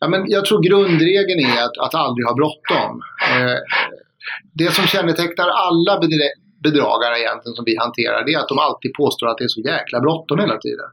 Ja, 0.00 0.08
men 0.08 0.24
jag 0.26 0.44
tror 0.44 0.62
grundregeln 0.68 1.40
är 1.52 1.64
att, 1.64 1.78
att 1.78 1.94
aldrig 1.94 2.26
ha 2.26 2.34
bråttom. 2.34 3.02
Eh, 3.32 3.58
det 4.52 4.74
som 4.74 4.86
kännetecknar 4.86 5.48
alla 5.48 6.00
bedragare 6.62 7.16
egentligen 7.22 7.54
som 7.54 7.64
vi 7.70 7.76
hanterar 7.84 8.24
det 8.24 8.32
är 8.32 8.38
att 8.38 8.48
de 8.48 8.58
alltid 8.58 8.90
påstår 8.94 9.26
att 9.28 9.38
det 9.38 9.44
är 9.44 9.54
så 9.58 9.60
jäkla 9.60 10.00
bråttom 10.00 10.38
hela 10.38 10.58
tiden. 10.58 10.88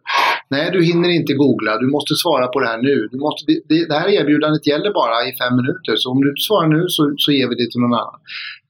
Nej, 0.53 0.65
du 0.71 0.79
hinner 0.83 1.09
inte 1.09 1.33
googla. 1.33 1.77
Du 1.77 1.87
måste 1.87 2.13
svara 2.23 2.47
på 2.47 2.59
det 2.59 2.67
här 2.67 2.77
nu. 2.77 3.07
Du 3.11 3.17
måste, 3.17 3.39
det, 3.69 3.85
det 3.89 3.97
här 4.01 4.09
erbjudandet 4.19 4.67
gäller 4.67 4.93
bara 5.01 5.17
i 5.27 5.31
fem 5.41 5.55
minuter. 5.55 5.93
Så 5.95 6.11
om 6.11 6.21
du 6.21 6.29
inte 6.29 6.45
svarar 6.49 6.67
nu 6.67 6.81
så, 6.87 7.01
så 7.17 7.31
ger 7.31 7.47
vi 7.49 7.55
det 7.55 7.67
till 7.71 7.81
någon 7.81 7.93
annan. 7.93 8.19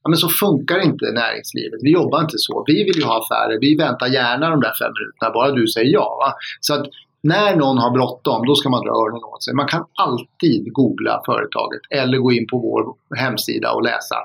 Ja, 0.04 0.10
men 0.10 0.18
så 0.18 0.30
funkar 0.30 0.80
inte 0.90 1.06
näringslivet. 1.12 1.80
Vi 1.82 1.92
jobbar 1.92 2.22
inte 2.22 2.38
så. 2.38 2.64
Vi 2.68 2.84
vill 2.84 2.98
ju 3.02 3.04
ha 3.04 3.16
affärer. 3.24 3.60
Vi 3.60 3.76
väntar 3.76 4.08
gärna 4.08 4.50
de 4.50 4.60
där 4.60 4.74
fem 4.82 4.94
minuterna, 4.98 5.34
bara 5.38 5.52
du 5.52 5.68
säger 5.68 5.92
ja. 5.94 6.08
Va? 6.22 6.34
Så 6.60 6.74
att 6.74 6.86
när 7.24 7.56
någon 7.56 7.78
har 7.78 7.92
bråttom, 7.92 8.46
då 8.46 8.56
ska 8.56 8.70
man 8.70 8.84
dra 8.86 8.92
öronen 8.92 9.24
åt 9.24 9.44
sig. 9.44 9.54
Man 9.54 9.68
kan 9.68 9.86
alltid 9.94 10.74
googla 10.74 11.22
företaget 11.26 11.82
eller 11.90 12.18
gå 12.18 12.32
in 12.32 12.48
på 12.52 12.58
vår 12.58 12.82
hemsida 13.18 13.72
och 13.72 13.84
läsa. 13.84 14.16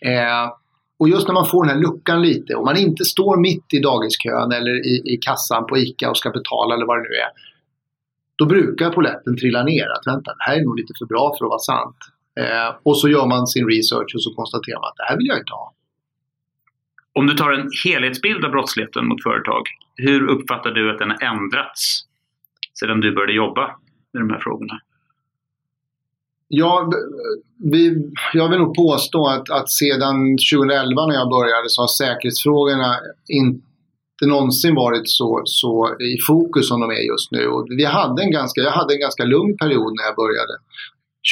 Eh, 0.00 0.52
och 0.98 1.08
just 1.08 1.26
när 1.28 1.34
man 1.34 1.46
får 1.46 1.64
den 1.64 1.74
här 1.74 1.82
luckan 1.82 2.22
lite 2.22 2.54
och 2.54 2.64
man 2.64 2.76
inte 2.76 3.04
står 3.04 3.36
mitt 3.36 3.74
i 3.74 3.78
dagiskön 3.78 4.52
eller 4.52 4.86
i, 4.86 5.02
i 5.14 5.16
kassan 5.16 5.66
på 5.66 5.78
ICA 5.78 6.10
och 6.10 6.16
ska 6.16 6.30
betala 6.30 6.74
eller 6.74 6.86
vad 6.86 6.96
det 6.98 7.02
nu 7.02 7.14
är. 7.14 7.30
Då 8.36 8.46
brukar 8.46 8.90
poletten 8.90 9.36
trilla 9.36 9.62
ner 9.62 9.88
att 9.88 10.06
vänta, 10.06 10.30
det 10.30 10.44
här 10.44 10.56
är 10.56 10.64
nog 10.64 10.78
lite 10.78 10.92
för 10.98 11.06
bra 11.06 11.34
för 11.38 11.44
att 11.44 11.48
vara 11.48 11.58
sant. 11.58 11.96
Eh, 12.40 12.76
och 12.82 12.98
så 12.98 13.08
gör 13.08 13.26
man 13.26 13.46
sin 13.46 13.66
research 13.66 14.14
och 14.14 14.22
så 14.22 14.34
konstaterar 14.34 14.80
man 14.80 14.88
att 14.88 14.96
det 14.96 15.08
här 15.08 15.16
vill 15.16 15.26
jag 15.26 15.38
inte 15.38 15.52
ha. 15.52 15.74
Om 17.12 17.26
du 17.26 17.34
tar 17.34 17.52
en 17.52 17.68
helhetsbild 17.84 18.44
av 18.44 18.50
brottsligheten 18.50 19.06
mot 19.08 19.22
företag, 19.22 19.62
hur 19.96 20.28
uppfattar 20.28 20.70
du 20.70 20.90
att 20.90 20.98
den 20.98 21.10
har 21.10 21.22
ändrats 21.22 22.04
sedan 22.80 23.00
du 23.00 23.14
började 23.14 23.32
jobba 23.32 23.76
med 24.12 24.22
de 24.22 24.30
här 24.30 24.40
frågorna? 24.40 24.80
Ja, 26.52 26.92
vi, 27.72 28.10
jag 28.34 28.48
vill 28.48 28.58
nog 28.58 28.74
påstå 28.74 29.26
att, 29.26 29.50
att 29.50 29.70
sedan 29.70 30.16
2011 30.52 31.06
när 31.06 31.14
jag 31.14 31.28
började 31.28 31.68
så 31.68 31.82
har 31.82 31.88
säkerhetsfrågorna 31.88 32.96
inte 33.28 34.26
någonsin 34.26 34.74
varit 34.74 35.08
så, 35.08 35.42
så 35.44 35.96
i 36.00 36.18
fokus 36.26 36.68
som 36.68 36.80
de 36.80 36.90
är 36.90 37.04
just 37.12 37.32
nu. 37.32 37.46
Och 37.46 37.66
vi 37.70 37.84
hade 37.84 38.22
en 38.22 38.30
ganska, 38.30 38.60
jag 38.60 38.70
hade 38.70 38.94
en 38.94 39.00
ganska 39.00 39.24
lugn 39.24 39.56
period 39.56 39.92
när 39.96 40.04
jag 40.04 40.16
började. 40.16 40.54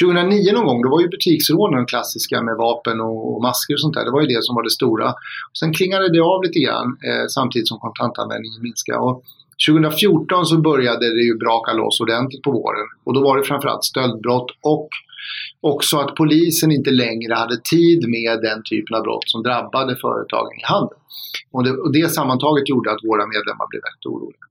2009 0.01 0.53
någon 0.53 0.65
gång, 0.65 0.81
då 0.81 0.89
var 0.89 1.01
ju 1.01 1.07
butiksrånen 1.07 1.85
klassiska 1.85 2.41
med 2.41 2.55
vapen 2.57 3.01
och, 3.01 3.41
masker 3.41 3.73
och 3.73 3.81
sånt 3.81 3.95
där. 3.95 4.05
Det 4.05 4.11
var 4.11 4.21
ju 4.21 4.27
det 4.27 4.43
som 4.43 4.55
var 4.55 4.63
det 4.63 4.77
stora. 4.79 5.09
Och 5.51 5.57
sen 5.59 5.73
klingade 5.73 6.13
det 6.13 6.21
av 6.33 6.43
lite 6.43 6.59
grann 6.59 6.87
eh, 7.07 7.25
samtidigt 7.37 7.67
som 7.67 7.79
kontantanvändningen 7.79 8.61
minskade. 8.61 8.99
Och 8.99 9.23
2014 9.67 10.45
så 10.45 10.57
började 10.57 11.05
det 11.15 11.23
ju 11.29 11.35
braka 11.37 11.73
loss 11.73 11.99
ordentligt 11.99 12.43
på 12.43 12.51
våren. 12.51 12.87
Och 13.05 13.13
då 13.13 13.19
var 13.27 13.37
det 13.37 13.43
framförallt 13.43 13.83
stöldbrott 13.83 14.49
och 14.61 14.89
också 15.61 15.97
att 15.97 16.15
polisen 16.15 16.71
inte 16.71 16.91
längre 16.91 17.33
hade 17.33 17.57
tid 17.57 18.09
med 18.09 18.41
den 18.41 18.63
typen 18.63 18.95
av 18.97 19.03
brott 19.03 19.29
som 19.29 19.43
drabbade 19.43 19.95
företagen 19.95 20.53
i 20.61 20.63
handeln. 20.63 21.01
Och 21.51 21.63
det, 21.63 21.71
och 21.71 21.93
det 21.93 22.09
sammantaget 22.09 22.69
gjorde 22.69 22.91
att 22.91 23.03
våra 23.09 23.25
medlemmar 23.27 23.67
blev 23.69 23.81
väldigt 23.87 24.05
oroliga. 24.05 24.45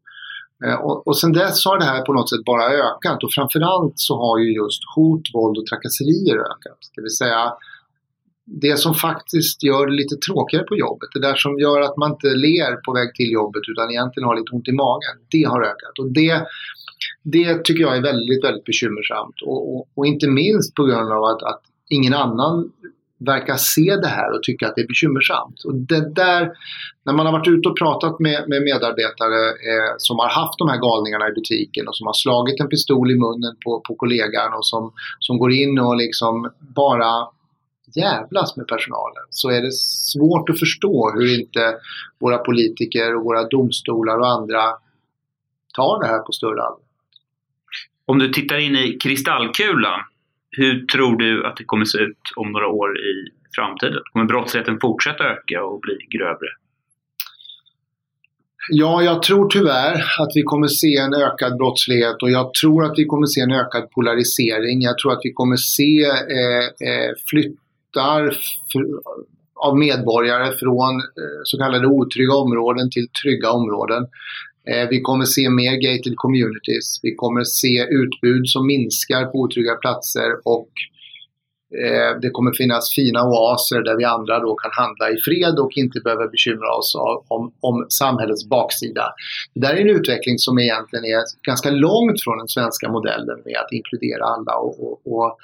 Eh, 0.64 0.78
och, 0.86 1.06
och 1.06 1.18
sen 1.18 1.32
dess 1.32 1.64
har 1.64 1.78
det 1.78 1.84
här 1.84 2.02
på 2.02 2.12
något 2.12 2.30
sätt 2.30 2.44
bara 2.44 2.64
ökat 2.64 3.24
och 3.24 3.32
framförallt 3.32 3.96
så 3.96 4.14
har 4.24 4.38
ju 4.38 4.54
just 4.54 4.82
hot, 4.94 5.24
våld 5.34 5.58
och 5.58 5.66
trakasserier 5.66 6.36
ökat. 6.36 6.80
Det 6.94 7.02
vill 7.02 7.16
säga 7.16 7.52
det 8.50 8.76
som 8.76 8.94
faktiskt 8.94 9.62
gör 9.62 9.86
det 9.86 9.92
lite 9.92 10.16
tråkigare 10.16 10.64
på 10.64 10.76
jobbet, 10.76 11.08
det 11.14 11.20
där 11.20 11.34
som 11.34 11.58
gör 11.58 11.80
att 11.80 11.96
man 11.96 12.10
inte 12.10 12.28
ler 12.28 12.76
på 12.76 12.92
väg 12.92 13.14
till 13.14 13.30
jobbet 13.32 13.62
utan 13.72 13.90
egentligen 13.90 14.26
har 14.26 14.36
lite 14.36 14.52
ont 14.52 14.68
i 14.68 14.72
magen, 14.72 15.16
det 15.30 15.44
har 15.44 15.62
ökat. 15.62 15.98
Och 15.98 16.12
det, 16.12 16.46
det 17.32 17.64
tycker 17.64 17.82
jag 17.82 17.96
är 17.96 18.02
väldigt, 18.02 18.44
väldigt 18.44 18.64
bekymmersamt. 18.64 19.42
Och, 19.42 19.74
och, 19.74 19.88
och 19.94 20.06
inte 20.06 20.28
minst 20.28 20.74
på 20.74 20.84
grund 20.84 21.12
av 21.12 21.24
att, 21.24 21.42
att, 21.42 21.62
ingen 21.90 22.14
annan 22.14 22.72
verkar 23.18 23.56
se 23.56 23.96
det 23.96 24.06
här 24.06 24.32
och 24.36 24.42
tycka 24.42 24.68
att 24.68 24.74
det 24.76 24.82
är 24.82 24.86
bekymmersamt. 24.86 25.64
Och 25.64 25.74
det 25.74 26.14
där, 26.14 26.52
när 27.04 27.12
man 27.12 27.26
har 27.26 27.32
varit 27.32 27.48
ute 27.48 27.68
och 27.68 27.78
pratat 27.78 28.20
med, 28.20 28.48
med 28.48 28.62
medarbetare 28.62 29.48
eh, 29.48 29.94
som 29.98 30.18
har 30.18 30.28
haft 30.28 30.58
de 30.58 30.68
här 30.68 30.80
galningarna 30.80 31.28
i 31.28 31.32
butiken 31.32 31.88
och 31.88 31.96
som 31.96 32.06
har 32.06 32.14
slagit 32.14 32.60
en 32.60 32.68
pistol 32.68 33.10
i 33.10 33.14
munnen 33.14 33.56
på, 33.64 33.80
på 33.80 33.94
kollegan 33.94 34.54
och 34.54 34.66
som, 34.66 34.92
som 35.18 35.38
går 35.38 35.52
in 35.52 35.78
och 35.78 35.96
liksom 35.96 36.50
bara 36.58 37.28
jävlas 37.94 38.56
med 38.56 38.66
personalen 38.66 39.24
så 39.30 39.50
är 39.50 39.62
det 39.62 39.72
svårt 40.12 40.50
att 40.50 40.58
förstå 40.58 41.12
hur 41.14 41.40
inte 41.40 41.76
våra 42.18 42.38
politiker 42.38 43.16
och 43.16 43.24
våra 43.24 43.48
domstolar 43.48 44.18
och 44.18 44.28
andra 44.28 44.62
tar 45.74 46.00
det 46.02 46.06
här 46.06 46.18
på 46.18 46.32
större 46.32 46.62
allvar. 46.62 46.87
Om 48.10 48.18
du 48.18 48.28
tittar 48.28 48.58
in 48.58 48.76
i 48.76 48.98
kristallkulan, 49.02 50.00
hur 50.50 50.86
tror 50.86 51.16
du 51.16 51.46
att 51.46 51.56
det 51.56 51.64
kommer 51.64 51.84
se 51.84 51.98
ut 51.98 52.18
om 52.36 52.52
några 52.52 52.68
år 52.68 52.98
i 52.98 53.14
framtiden? 53.56 54.02
Kommer 54.12 54.26
brottsligheten 54.26 54.78
fortsätta 54.80 55.24
öka 55.24 55.64
och 55.64 55.80
bli 55.80 55.96
grövre? 56.10 56.48
Ja, 58.70 59.02
jag 59.02 59.22
tror 59.22 59.48
tyvärr 59.48 59.94
att 59.94 60.32
vi 60.34 60.42
kommer 60.42 60.66
se 60.66 60.96
en 60.96 61.14
ökad 61.14 61.56
brottslighet 61.56 62.22
och 62.22 62.30
jag 62.30 62.54
tror 62.54 62.84
att 62.84 62.98
vi 62.98 63.04
kommer 63.04 63.26
se 63.26 63.40
en 63.40 63.52
ökad 63.52 63.90
polarisering. 63.90 64.82
Jag 64.82 64.98
tror 64.98 65.12
att 65.12 65.20
vi 65.22 65.32
kommer 65.32 65.56
se 65.56 66.04
eh, 66.38 66.88
eh 66.88 67.10
flyttar 67.30 68.36
av 69.54 69.78
medborgare 69.78 70.52
från 70.52 70.94
eh, 70.96 71.40
så 71.44 71.58
kallade 71.58 71.86
otrygga 71.86 72.34
områden 72.34 72.90
till 72.90 73.08
trygga 73.22 73.50
områden. 73.50 74.06
Eh, 74.70 74.88
vi 74.90 75.00
kommer 75.00 75.24
se 75.24 75.50
mer 75.50 75.76
gated 75.76 76.16
communities. 76.16 77.00
Vi 77.02 77.14
kommer 77.14 77.44
se 77.44 77.86
utbud 77.90 78.48
som 78.48 78.66
minskar 78.66 79.24
på 79.24 79.38
otrygga 79.38 79.74
platser 79.74 80.30
och 80.44 80.68
eh, 81.82 82.20
det 82.22 82.30
kommer 82.30 82.52
finnas 82.52 82.94
fina 82.94 83.20
oaser 83.28 83.82
där 83.82 83.96
vi 83.96 84.04
andra 84.04 84.38
då 84.38 84.54
kan 84.54 84.70
handla 84.74 85.10
i 85.10 85.16
fred 85.24 85.58
och 85.58 85.72
inte 85.76 86.00
behöver 86.00 86.28
bekymra 86.28 86.70
oss 86.78 86.94
om, 87.28 87.52
om 87.60 87.86
samhällets 87.88 88.48
baksida. 88.48 89.04
Det 89.54 89.60
där 89.60 89.74
är 89.74 89.80
en 89.80 89.96
utveckling 89.98 90.38
som 90.38 90.58
egentligen 90.58 91.04
är 91.04 91.22
ganska 91.42 91.70
långt 91.70 92.22
från 92.24 92.38
den 92.38 92.48
svenska 92.48 92.88
modellen 92.88 93.38
med 93.44 93.56
att 93.56 93.72
inkludera 93.72 94.24
alla 94.24 94.54
och, 94.56 94.74
och, 94.84 95.00
och 95.12 95.38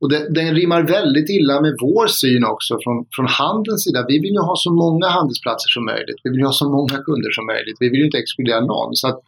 och 0.00 0.08
det, 0.08 0.34
den 0.34 0.54
rimmar 0.54 0.82
väldigt 0.82 1.30
illa 1.30 1.60
med 1.60 1.76
vår 1.80 2.06
syn 2.06 2.44
också 2.44 2.78
från, 2.84 3.06
från 3.12 3.26
handelns 3.26 3.84
sida. 3.84 4.04
Vi 4.08 4.18
vill 4.18 4.32
ju 4.32 4.40
ha 4.40 4.56
så 4.56 4.72
många 4.72 5.06
handelsplatser 5.08 5.68
som 5.68 5.84
möjligt. 5.84 6.16
Vi 6.24 6.30
vill 6.30 6.42
ha 6.42 6.52
så 6.52 6.68
många 6.70 6.96
kunder 7.08 7.30
som 7.30 7.46
möjligt. 7.46 7.76
Vi 7.80 7.88
vill 7.88 8.00
ju 8.00 8.04
inte 8.04 8.18
exkludera 8.18 8.60
någon. 8.60 8.96
Så 8.96 9.08
att 9.08 9.20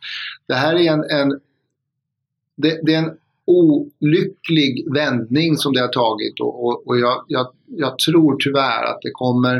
det 0.49 0.55
här 0.55 0.75
är 0.75 0.93
en, 0.93 1.05
en 1.11 1.41
det, 2.57 2.81
det, 2.83 2.95
är 2.95 2.99
en 2.99 3.17
olycklig 3.45 4.93
vändning 4.95 5.57
som 5.57 5.73
det 5.73 5.81
har 5.81 5.89
tagit 5.89 6.41
och, 6.41 6.65
och, 6.67 6.87
och 6.87 6.99
jag, 6.99 7.25
jag, 7.29 7.47
jag, 7.67 7.99
tror 7.99 8.37
tyvärr 8.39 8.85
att 8.85 8.99
det 9.03 9.11
kommer, 9.13 9.55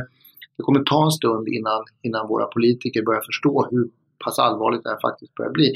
det 0.57 0.63
kommer 0.63 0.81
ta 0.83 1.05
en 1.05 1.11
stund 1.11 1.49
innan, 1.49 1.85
innan 2.03 2.29
våra 2.29 2.47
politiker 2.47 3.03
börjar 3.03 3.21
förstå 3.21 3.69
hur 3.71 3.89
pass 4.25 4.39
allvarligt 4.39 4.83
det 4.85 4.91
här 4.91 5.01
faktiskt 5.01 5.35
börjar 5.35 5.51
bli. 5.51 5.73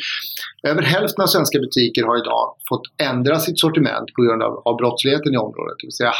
Över 0.62 0.82
hälften 0.82 1.22
av 1.22 1.26
svenska 1.26 1.58
butiker 1.58 2.02
har 2.04 2.16
idag 2.22 2.56
fått 2.68 2.86
ändra 3.10 3.38
sitt 3.38 3.58
sortiment 3.58 4.14
på 4.14 4.22
grund 4.22 4.42
av, 4.42 4.62
av 4.64 4.76
brottsligheten 4.76 5.34
i 5.34 5.36
området. 5.36 5.76
Det 5.78 5.86
vill 5.86 5.92
säga, 5.92 6.12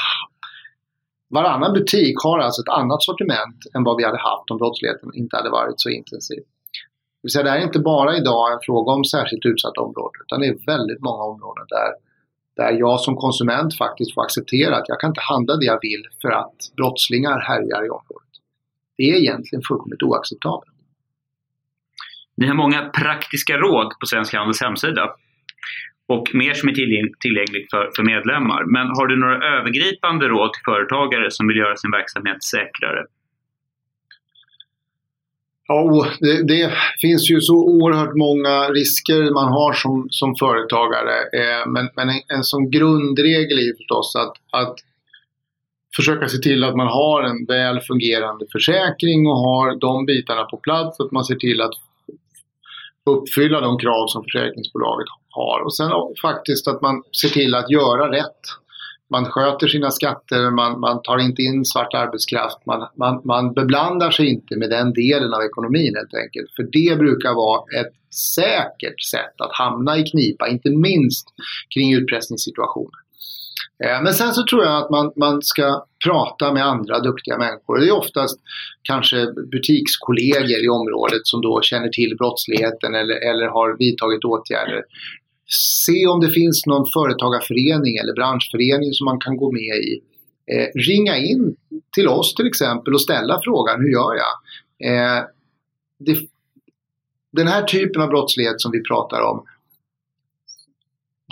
varannan 1.30 1.72
butik 1.72 2.16
har 2.24 2.38
alltså 2.38 2.62
ett 2.62 2.74
annat 2.80 3.02
sortiment 3.02 3.60
än 3.74 3.84
vad 3.84 3.96
vi 3.96 4.04
hade 4.04 4.18
haft 4.18 4.50
om 4.50 4.58
brottsligheten 4.58 5.10
inte 5.14 5.36
hade 5.36 5.50
varit 5.50 5.80
så 5.80 5.88
intensiv. 5.88 6.42
Det 7.22 7.26
vill 7.26 7.32
säga, 7.32 7.44
det 7.44 7.50
här 7.50 7.58
är 7.58 7.62
inte 7.70 7.78
bara 7.78 8.16
idag 8.16 8.52
en 8.52 8.58
fråga 8.62 8.92
om 8.92 9.04
särskilt 9.04 9.46
utsatta 9.46 9.80
områden 9.80 10.20
utan 10.24 10.40
det 10.40 10.46
är 10.46 10.56
väldigt 10.66 11.00
många 11.00 11.22
områden 11.24 11.66
där, 11.68 11.90
där 12.56 12.78
jag 12.78 13.00
som 13.00 13.16
konsument 13.16 13.76
faktiskt 13.76 14.14
får 14.14 14.22
acceptera 14.22 14.76
att 14.76 14.88
jag 14.88 15.00
kan 15.00 15.10
inte 15.10 15.20
handla 15.20 15.56
det 15.56 15.66
jag 15.66 15.78
vill 15.82 16.04
för 16.22 16.30
att 16.30 16.56
brottslingar 16.76 17.38
härjar 17.40 17.86
i 17.86 17.90
området. 17.90 18.32
Det 18.96 19.02
är 19.02 19.16
egentligen 19.16 19.62
fullkomligt 19.68 20.02
oacceptabelt. 20.02 20.71
Ni 22.36 22.46
har 22.46 22.54
många 22.54 22.80
praktiska 22.82 23.56
råd 23.56 23.88
på 24.00 24.06
Svensk 24.06 24.34
Handels 24.34 24.62
hemsida 24.62 25.10
och 26.08 26.34
mer 26.34 26.54
som 26.54 26.68
är 26.68 26.74
tillgängligt 27.24 27.70
för, 27.70 27.90
för 27.96 28.02
medlemmar. 28.02 28.64
Men 28.64 28.86
har 28.96 29.06
du 29.06 29.16
några 29.16 29.58
övergripande 29.58 30.28
råd 30.28 30.52
till 30.52 30.62
företagare 30.64 31.30
som 31.30 31.48
vill 31.48 31.56
göra 31.56 31.76
sin 31.76 31.90
verksamhet 31.90 32.42
säkrare? 32.42 33.02
Ja, 35.68 36.06
det, 36.20 36.42
det, 36.48 36.72
finns 37.00 37.30
ju 37.30 37.40
så 37.40 37.54
oerhört 37.54 38.14
många 38.26 38.54
risker 38.78 39.34
man 39.34 39.48
har 39.52 39.72
som, 39.72 40.06
som 40.10 40.34
företagare. 40.36 41.16
Eh, 41.40 41.62
men, 41.66 41.88
men 41.96 42.08
en, 42.08 42.20
en 42.28 42.44
sån 42.44 42.70
grundregel 42.70 43.58
är 43.58 43.62
ju 43.62 43.76
förstås 43.76 44.16
att, 44.16 44.62
att 44.62 44.74
försöka 45.96 46.28
se 46.28 46.38
till 46.38 46.64
att 46.64 46.76
man 46.76 46.86
har 46.86 47.22
en 47.22 47.46
väl 47.46 47.80
fungerande 47.80 48.44
försäkring 48.52 49.26
och 49.26 49.38
har 49.48 49.80
de 49.80 50.06
bitarna 50.06 50.44
på 50.44 50.56
plats. 50.56 51.00
Att 51.00 51.12
man 51.12 51.24
ser 51.24 51.36
till 51.36 51.60
att 51.60 51.74
uppfylla 53.10 53.60
de 53.60 53.78
krav 53.78 54.06
som 54.06 54.22
försäkringsbolaget 54.22 55.08
har. 55.30 55.60
Och 55.64 55.76
sen 55.76 55.90
faktiskt 56.22 56.68
att 56.68 56.82
man 56.82 57.02
ser 57.22 57.28
till 57.28 57.54
att 57.54 57.70
göra 57.70 58.12
rätt. 58.12 58.40
Man 59.10 59.24
sköter 59.24 59.66
sina 59.66 59.90
skatter, 59.90 60.50
man, 60.50 60.80
man 60.80 61.02
tar 61.02 61.18
inte 61.18 61.42
in 61.42 61.64
svart 61.64 61.94
arbetskraft, 61.94 62.66
man, 62.66 62.88
man, 62.96 63.20
man 63.24 63.52
beblandar 63.52 64.10
sig 64.10 64.26
inte 64.26 64.56
med 64.56 64.70
den 64.70 64.92
delen 64.92 65.34
av 65.34 65.42
ekonomin 65.42 65.94
helt 65.96 66.14
enkelt. 66.14 66.50
För 66.56 66.62
det 66.62 66.98
brukar 66.98 67.34
vara 67.34 67.80
ett 67.80 67.92
säkert 68.14 69.02
sätt 69.10 69.40
att 69.40 69.52
hamna 69.52 69.98
i 69.98 70.02
knipa, 70.02 70.48
inte 70.48 70.70
minst 70.70 71.28
kring 71.74 71.94
utpressningssituationer. 71.94 73.01
Eh, 73.84 74.02
men 74.02 74.14
sen 74.14 74.32
så 74.32 74.42
tror 74.46 74.64
jag 74.64 74.82
att 74.82 74.90
man, 74.90 75.12
man 75.16 75.42
ska 75.42 75.84
prata 76.04 76.52
med 76.52 76.66
andra 76.66 77.00
duktiga 77.00 77.38
människor. 77.38 77.78
Det 77.78 77.86
är 77.86 77.96
oftast 77.96 78.40
kanske 78.82 79.26
butikskollegor 79.52 80.64
i 80.64 80.68
området 80.68 81.20
som 81.24 81.40
då 81.40 81.60
känner 81.62 81.88
till 81.88 82.16
brottsligheten 82.18 82.94
eller, 82.94 83.14
eller 83.30 83.46
har 83.46 83.78
vidtagit 83.78 84.24
åtgärder. 84.24 84.82
Se 85.84 86.06
om 86.06 86.20
det 86.20 86.30
finns 86.30 86.66
någon 86.66 86.86
företagarförening 86.94 87.96
eller 87.96 88.14
branschförening 88.14 88.92
som 88.92 89.04
man 89.04 89.20
kan 89.20 89.36
gå 89.36 89.52
med 89.52 89.76
i. 89.90 90.00
Eh, 90.52 90.68
ringa 90.88 91.16
in 91.16 91.56
till 91.94 92.08
oss 92.08 92.34
till 92.34 92.46
exempel 92.46 92.94
och 92.94 93.00
ställa 93.00 93.40
frågan, 93.44 93.80
hur 93.80 93.92
gör 93.92 94.14
jag? 94.22 94.34
Eh, 94.90 95.24
det, 95.98 96.18
den 97.32 97.48
här 97.48 97.62
typen 97.62 98.02
av 98.02 98.08
brottslighet 98.08 98.60
som 98.60 98.72
vi 98.72 98.82
pratar 98.82 99.20
om 99.20 99.44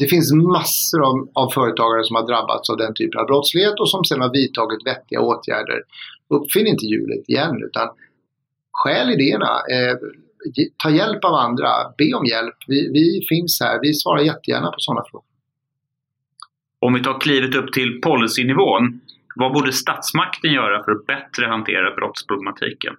det 0.01 0.09
finns 0.09 0.33
massor 0.33 1.01
av, 1.09 1.29
av, 1.33 1.49
företagare 1.51 2.05
som 2.05 2.17
har 2.17 2.27
drabbats 2.27 2.71
av 2.71 2.77
den 2.77 2.95
typen 2.95 3.21
av 3.21 3.27
brottslighet 3.27 3.81
och 3.81 3.91
som 3.91 4.05
sedan 4.05 4.21
har 4.21 4.33
vidtagit 4.33 4.87
vettiga 4.87 5.21
åtgärder. 5.21 5.81
Uppfinn 6.29 6.67
inte 6.67 6.87
hjulet 6.87 7.29
igen 7.29 7.63
utan 7.65 7.89
skäl 8.73 9.11
idéerna. 9.11 9.53
Eh, 9.75 9.97
ta 10.77 10.91
hjälp 10.91 11.25
av 11.25 11.35
andra. 11.35 11.71
Be 11.99 12.15
om 12.15 12.25
hjälp. 12.27 12.57
Vi, 12.67 12.79
vi 12.93 13.27
finns 13.29 13.61
här. 13.61 13.79
Vi 13.83 13.95
svarar 13.95 14.21
jättegärna 14.21 14.67
på 14.67 14.79
sådana 14.79 15.03
frågor. 15.11 15.27
Om 16.79 16.95
vi 16.95 17.03
tar 17.03 17.21
klivet 17.21 17.55
upp 17.55 17.73
till 17.73 18.01
policynivån. 18.01 19.01
Vad 19.37 19.53
borde 19.53 19.73
statsmakten 19.73 20.53
göra 20.53 20.85
för 20.85 20.93
att 20.93 21.07
bättre 21.07 21.47
hantera 21.47 21.95
brottsproblematiken? 21.95 22.95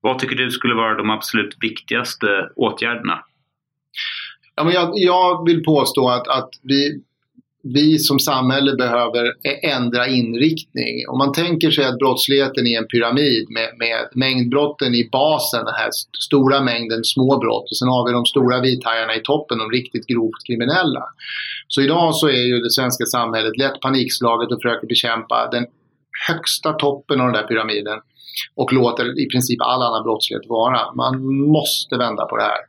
Vad 0.00 0.18
tycker 0.18 0.36
du 0.36 0.50
skulle 0.50 0.74
vara 0.74 0.94
de 0.94 1.10
absolut 1.10 1.56
viktigaste 1.60 2.26
åtgärderna? 2.56 3.24
Ja, 4.56 4.64
men 4.64 4.72
jag, 4.72 4.92
jag 4.94 5.46
vill 5.46 5.62
påstå 5.64 6.08
att, 6.08 6.28
att 6.28 6.50
vi, 6.62 7.00
vi 7.62 7.98
som 7.98 8.18
samhälle 8.18 8.76
behöver 8.76 9.32
ändra 9.62 10.06
inriktning. 10.06 11.08
Om 11.08 11.18
man 11.18 11.32
tänker 11.32 11.70
sig 11.70 11.84
att 11.84 11.98
brottsligheten 11.98 12.66
är 12.66 12.78
en 12.78 12.86
pyramid 12.86 13.50
med, 13.50 13.68
med 13.78 14.08
mängdbrotten 14.14 14.94
i 14.94 15.08
basen, 15.12 15.64
den 15.64 15.74
här 15.74 15.90
stora 16.26 16.60
mängden 16.60 17.04
små 17.04 17.38
brott 17.38 17.70
och 17.70 17.76
sen 17.76 17.88
har 17.88 18.06
vi 18.06 18.12
de 18.12 18.24
stora 18.24 18.60
vithajarna 18.60 19.14
i 19.16 19.20
toppen, 19.20 19.58
de 19.58 19.70
riktigt 19.70 20.06
grovt 20.06 20.46
kriminella. 20.46 21.04
Så 21.68 21.82
idag 21.82 22.14
så 22.14 22.28
är 22.28 22.44
ju 22.50 22.58
det 22.60 22.70
svenska 22.70 23.04
samhället 23.04 23.56
lätt 23.58 23.80
panikslaget 23.80 24.52
och 24.52 24.62
försöker 24.62 24.86
bekämpa 24.86 25.48
den 25.50 25.66
högsta 26.28 26.72
toppen 26.72 27.20
av 27.20 27.26
den 27.26 27.34
där 27.40 27.48
pyramiden 27.48 27.98
och 28.54 28.72
låter 28.72 29.20
i 29.20 29.26
princip 29.28 29.60
all 29.62 29.82
annan 29.82 30.02
brottslighet 30.02 30.48
vara. 30.48 30.92
Man 30.92 31.14
måste 31.56 31.96
vända 31.96 32.26
på 32.26 32.36
det 32.36 32.42
här. 32.42 32.60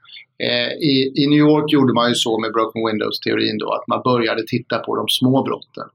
Eh, 0.45 0.71
I, 0.91 1.13
I, 1.15 1.27
New 1.27 1.39
York 1.39 1.71
gjorde 1.71 1.93
man 1.93 2.09
ju 2.09 2.15
så 2.15 2.39
med 2.39 2.51
Broken 2.53 2.85
Windows-teorin 2.87 3.57
då 3.57 3.69
att 3.73 3.87
man 3.87 4.01
började 4.01 4.43
titta 4.47 4.79
på 4.79 4.95
de 4.95 5.07
små 5.07 5.43
brotten. 5.43 5.87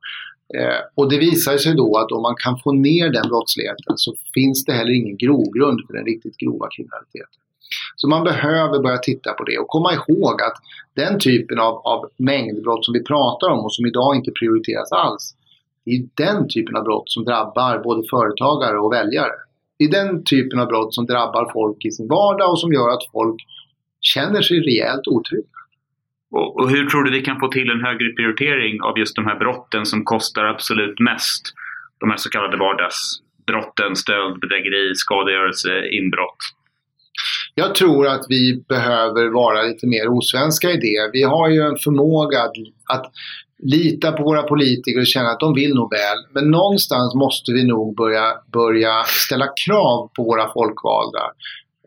Eh, 0.59 0.81
och 0.95 1.11
det 1.11 1.19
visar 1.19 1.57
sig 1.57 1.75
då 1.75 1.97
att 1.97 2.13
om 2.13 2.23
man 2.23 2.37
kan 2.45 2.59
få 2.59 2.73
ner 2.73 3.09
den 3.09 3.29
brottsligheten 3.29 3.95
så 3.97 4.15
finns 4.35 4.65
det 4.65 4.73
heller 4.73 4.93
ingen 4.93 5.17
grogrund 5.17 5.81
för 5.87 5.95
den 5.95 6.05
riktigt 6.05 6.37
grova 6.37 6.69
kriminaliteten. 6.77 7.39
Så 7.97 8.09
man 8.09 8.25
behöver 8.25 8.79
börja 8.79 8.99
titta 8.99 9.33
på 9.33 9.45
det 9.45 9.59
och 9.59 9.69
komma 9.69 9.91
ihåg 9.93 10.43
att 10.43 10.57
den 10.95 11.19
typen 11.19 11.59
av, 11.59 11.75
av 11.75 12.11
mängdbrott 12.17 12.85
som 12.85 12.93
vi 12.93 13.03
pratar 13.05 13.49
om 13.49 13.65
och 13.65 13.75
som 13.75 13.87
idag 13.87 14.17
inte 14.17 14.31
prioriteras 14.31 14.93
alls, 14.93 15.35
det 15.85 15.91
är 15.91 16.03
den 16.15 16.49
typen 16.49 16.77
av 16.77 16.85
brott 16.85 17.11
som 17.11 17.25
drabbar 17.25 17.79
både 17.85 18.09
företagare 18.09 18.79
och 18.79 18.93
väljare. 18.93 19.37
Det 19.79 19.85
är 19.85 19.91
den 19.91 20.25
typen 20.25 20.61
av 20.61 20.67
brott 20.67 20.95
som 20.95 21.07
drabbar 21.07 21.51
folk 21.53 21.85
i 21.85 21.91
sin 21.91 22.09
vardag 22.09 22.51
och 22.51 22.61
som 22.61 22.73
gör 22.73 22.89
att 22.89 23.11
folk 23.13 23.43
känner 24.15 24.43
sig 24.43 24.57
rejält 24.61 25.07
otrygga. 25.07 25.59
Och, 26.31 26.61
och, 26.61 26.71
hur 26.71 26.87
tror 26.87 27.05
du 27.05 27.11
vi 27.11 27.23
kan 27.23 27.41
få 27.41 27.49
till 27.49 27.71
en 27.71 27.85
högre 27.85 28.09
prioritering 28.17 28.83
av 28.83 28.99
just 28.99 29.17
de 29.17 29.27
här 29.27 29.39
brotten 29.39 29.87
som 29.87 30.05
kostar 30.05 30.45
absolut 30.45 30.99
mest? 31.01 31.43
De 32.01 32.11
här 32.11 32.17
så 32.17 32.31
kallade 32.31 32.57
vardagsbrotten, 32.57 33.97
stöld, 33.97 34.41
bedrägeri, 34.41 34.95
skadegörelse, 34.95 35.89
inbrott. 35.89 36.41
Jag 37.55 37.75
tror 37.75 38.07
att 38.07 38.25
vi 38.29 38.65
behöver 38.69 39.29
vara 39.29 39.63
lite 39.63 39.87
mer 39.87 40.09
osvenska 40.09 40.71
i 40.71 40.77
det. 40.77 41.11
Vi 41.13 41.23
har 41.23 41.49
ju 41.49 41.61
en 41.61 41.77
förmåga 41.77 42.43
att, 42.43 42.57
att 42.95 43.13
lita 43.63 44.13
på 44.13 44.23
våra 44.23 44.43
politiker 44.43 45.01
och 45.01 45.07
känna 45.07 45.29
att 45.29 45.41
de 45.41 45.55
vill 45.55 45.75
nog 45.75 45.93
väl. 45.93 46.19
Men 46.35 46.51
någonstans 46.51 47.15
måste 47.15 47.53
vi 47.53 47.65
nog 47.65 47.97
börja, 47.97 48.35
börja 48.53 49.05
ställa 49.05 49.47
krav 49.67 50.11
på 50.17 50.23
våra 50.23 50.53
folkvalda. 50.53 51.23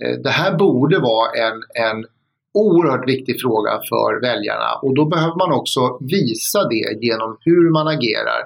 Eh, 0.05 0.17
det 0.23 0.29
här 0.29 0.57
borde 0.57 0.99
vara 0.99 1.31
en, 1.31 1.85
en 1.87 2.05
oerhört 2.53 3.09
viktig 3.09 3.41
fråga 3.41 3.71
för 3.89 4.21
väljarna 4.21 4.73
och 4.81 4.95
då 4.95 5.05
behöver 5.05 5.35
man 5.35 5.51
också 5.51 5.97
visa 6.01 6.67
det 6.67 7.05
genom 7.05 7.37
hur 7.39 7.71
man 7.71 7.87
agerar, 7.87 8.39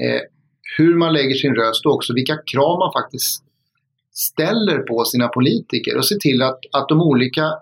eh, 0.00 0.20
hur 0.78 0.94
man 0.94 1.12
lägger 1.12 1.34
sin 1.34 1.54
röst 1.54 1.86
och 1.86 1.94
också 1.94 2.14
vilka 2.14 2.36
krav 2.36 2.78
man 2.78 2.92
faktiskt 2.92 3.44
ställer 4.12 4.78
på 4.78 5.04
sina 5.04 5.28
politiker 5.28 5.96
och 5.96 6.08
se 6.08 6.14
till 6.20 6.42
att, 6.42 6.58
att 6.72 6.88
de 6.88 7.02
olika 7.02 7.52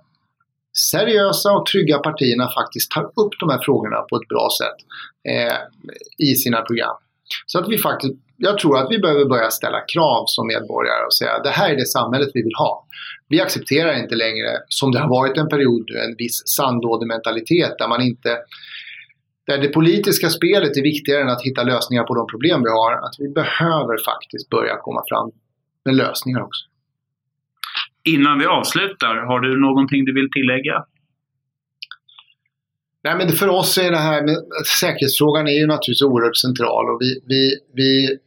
seriösa 0.90 1.52
och 1.52 1.66
trygga 1.66 1.98
partierna 1.98 2.48
faktiskt 2.48 2.90
tar 2.90 3.04
upp 3.04 3.34
de 3.40 3.50
här 3.50 3.60
frågorna 3.62 3.96
på 3.96 4.16
ett 4.16 4.28
bra 4.28 4.48
sätt 4.60 4.78
eh, 5.28 5.58
i 6.18 6.34
sina 6.34 6.62
program. 6.62 6.96
Så 7.46 7.58
att 7.58 7.68
vi 7.68 7.78
faktiskt, 7.78 8.14
jag 8.36 8.58
tror 8.58 8.78
att 8.78 8.90
vi 8.90 8.98
behöver 8.98 9.24
börja 9.24 9.50
ställa 9.50 9.80
krav 9.80 10.24
som 10.26 10.46
medborgare 10.46 11.04
och 11.06 11.14
säga 11.14 11.38
det 11.38 11.50
här 11.50 11.70
är 11.70 11.76
det 11.76 11.86
samhället 11.86 12.30
vi 12.34 12.42
vill 12.42 12.54
ha. 12.58 12.86
Vi 13.28 13.40
accepterar 13.40 14.02
inte 14.02 14.14
längre, 14.14 14.48
som 14.68 14.92
det 14.92 14.98
har 14.98 15.08
varit 15.08 15.36
en 15.36 15.48
period 15.48 15.84
nu, 15.88 15.98
en 15.98 16.16
viss 16.18 16.42
sandlådementalitet 16.46 17.78
där 17.78 17.88
man 17.88 18.02
inte 18.02 18.38
där 19.46 19.58
det 19.58 19.68
politiska 19.68 20.30
spelet 20.30 20.76
är 20.76 20.82
viktigare 20.82 21.22
än 21.22 21.28
att 21.28 21.42
hitta 21.42 21.62
lösningar 21.62 22.04
på 22.04 22.14
de 22.14 22.26
problem 22.26 22.62
vi 22.62 22.70
har. 22.70 22.92
Att 22.92 23.14
vi 23.18 23.28
behöver 23.28 24.04
faktiskt 24.04 24.50
börja 24.50 24.76
komma 24.76 25.02
fram 25.08 25.30
med 25.84 25.94
lösningar 25.94 26.40
också. 26.40 26.64
Innan 28.04 28.38
vi 28.38 28.46
avslutar, 28.46 29.14
har 29.16 29.40
du 29.40 29.60
någonting 29.60 30.04
du 30.04 30.14
vill 30.14 30.30
tillägga? 30.30 30.84
Nej, 33.04 33.16
men 33.16 33.28
för 33.28 33.48
oss 33.48 33.78
är 33.78 33.90
det 33.90 33.96
här 33.96 34.22
med 34.22 34.36
säkerhetsfrågan 34.80 35.46
är 35.48 35.58
ju 35.60 35.66
naturligtvis 35.66 36.02
oerhört 36.02 36.36
central 36.36 36.90
och 36.90 36.98
vi, 37.00 37.20
vi, 37.26 37.42
vi 37.74 38.18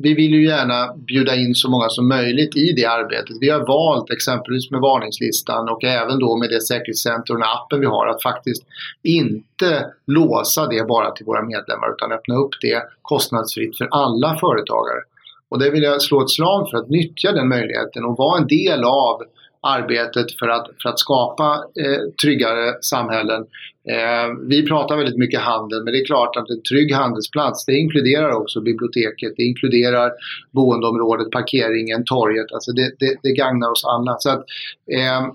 vi 0.00 0.14
vill 0.14 0.32
ju 0.32 0.46
gärna 0.46 0.94
bjuda 0.96 1.36
in 1.36 1.54
så 1.54 1.70
många 1.70 1.88
som 1.88 2.08
möjligt 2.08 2.56
i 2.56 2.72
det 2.72 2.86
arbetet. 2.86 3.36
Vi 3.40 3.50
har 3.50 3.66
valt 3.66 4.10
exempelvis 4.10 4.70
med 4.70 4.80
varningslistan 4.80 5.68
och 5.68 5.84
även 5.84 6.18
då 6.18 6.36
med 6.36 6.50
det 6.50 6.60
säkerhetscenter 6.60 7.34
och 7.34 7.42
appen 7.42 7.80
vi 7.80 7.86
har 7.86 8.06
att 8.06 8.22
faktiskt 8.22 8.62
inte 9.02 9.86
låsa 10.06 10.66
det 10.66 10.88
bara 10.88 11.10
till 11.10 11.26
våra 11.26 11.42
medlemmar 11.42 11.94
utan 11.94 12.12
öppna 12.12 12.34
upp 12.34 12.54
det 12.60 12.82
kostnadsfritt 13.02 13.78
för 13.78 13.88
alla 13.90 14.36
företagare. 14.36 15.02
Och 15.48 15.58
det 15.58 15.70
vill 15.70 15.82
jag 15.82 16.02
slå 16.02 16.22
ett 16.22 16.30
slag 16.30 16.70
för 16.70 16.78
att 16.78 16.88
nyttja 16.88 17.32
den 17.32 17.48
möjligheten 17.48 18.04
och 18.04 18.16
vara 18.16 18.38
en 18.38 18.46
del 18.46 18.84
av 18.84 19.22
arbetet 19.60 20.38
för 20.38 20.48
att, 20.48 20.66
för 20.82 20.88
att 20.88 20.98
skapa 20.98 21.64
eh, 21.80 22.00
tryggare 22.22 22.74
samhällen. 22.80 23.46
Eh, 23.88 24.28
vi 24.48 24.66
pratar 24.66 24.96
väldigt 24.96 25.18
mycket 25.18 25.40
handel 25.40 25.84
men 25.84 25.92
det 25.92 26.00
är 26.00 26.04
klart 26.04 26.36
att 26.36 26.50
en 26.50 26.62
trygg 26.62 26.94
handelsplats 26.94 27.64
det 27.64 27.76
inkluderar 27.76 28.30
också 28.30 28.60
biblioteket, 28.60 29.32
det 29.36 29.42
inkluderar 29.42 30.12
boendeområdet, 30.50 31.30
parkeringen, 31.30 32.04
torget. 32.04 32.52
Alltså 32.52 32.72
det, 32.72 32.92
det, 32.98 33.16
det 33.22 33.32
gagnar 33.32 33.70
oss 33.70 33.84
alla. 33.84 34.16
Så 34.18 34.30
att, 34.30 34.44
eh, 34.92 35.32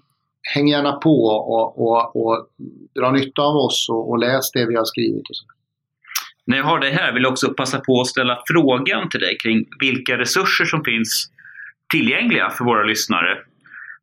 häng 0.53 0.67
gärna 0.67 0.91
på 0.91 1.25
och, 1.25 1.81
och, 1.81 2.15
och 2.15 2.47
dra 2.95 3.11
nytta 3.11 3.41
av 3.41 3.55
oss 3.55 3.89
och, 3.89 4.09
och 4.09 4.19
läs 4.19 4.51
det 4.51 4.65
vi 4.65 4.75
har 4.75 4.85
skrivit. 4.85 5.29
Och 5.29 5.35
så. 5.35 5.45
När 6.45 6.57
jag 6.57 6.63
har 6.63 6.79
dig 6.79 6.91
här 6.91 7.13
vill 7.13 7.23
jag 7.23 7.31
också 7.31 7.53
passa 7.53 7.79
på 7.79 8.01
att 8.01 8.07
ställa 8.07 8.43
frågan 8.47 9.09
till 9.09 9.19
dig 9.19 9.37
kring 9.43 9.65
vilka 9.79 10.17
resurser 10.17 10.65
som 10.65 10.83
finns 10.83 11.29
tillgängliga 11.91 12.49
för 12.49 12.65
våra 12.65 12.83
lyssnare 12.83 13.37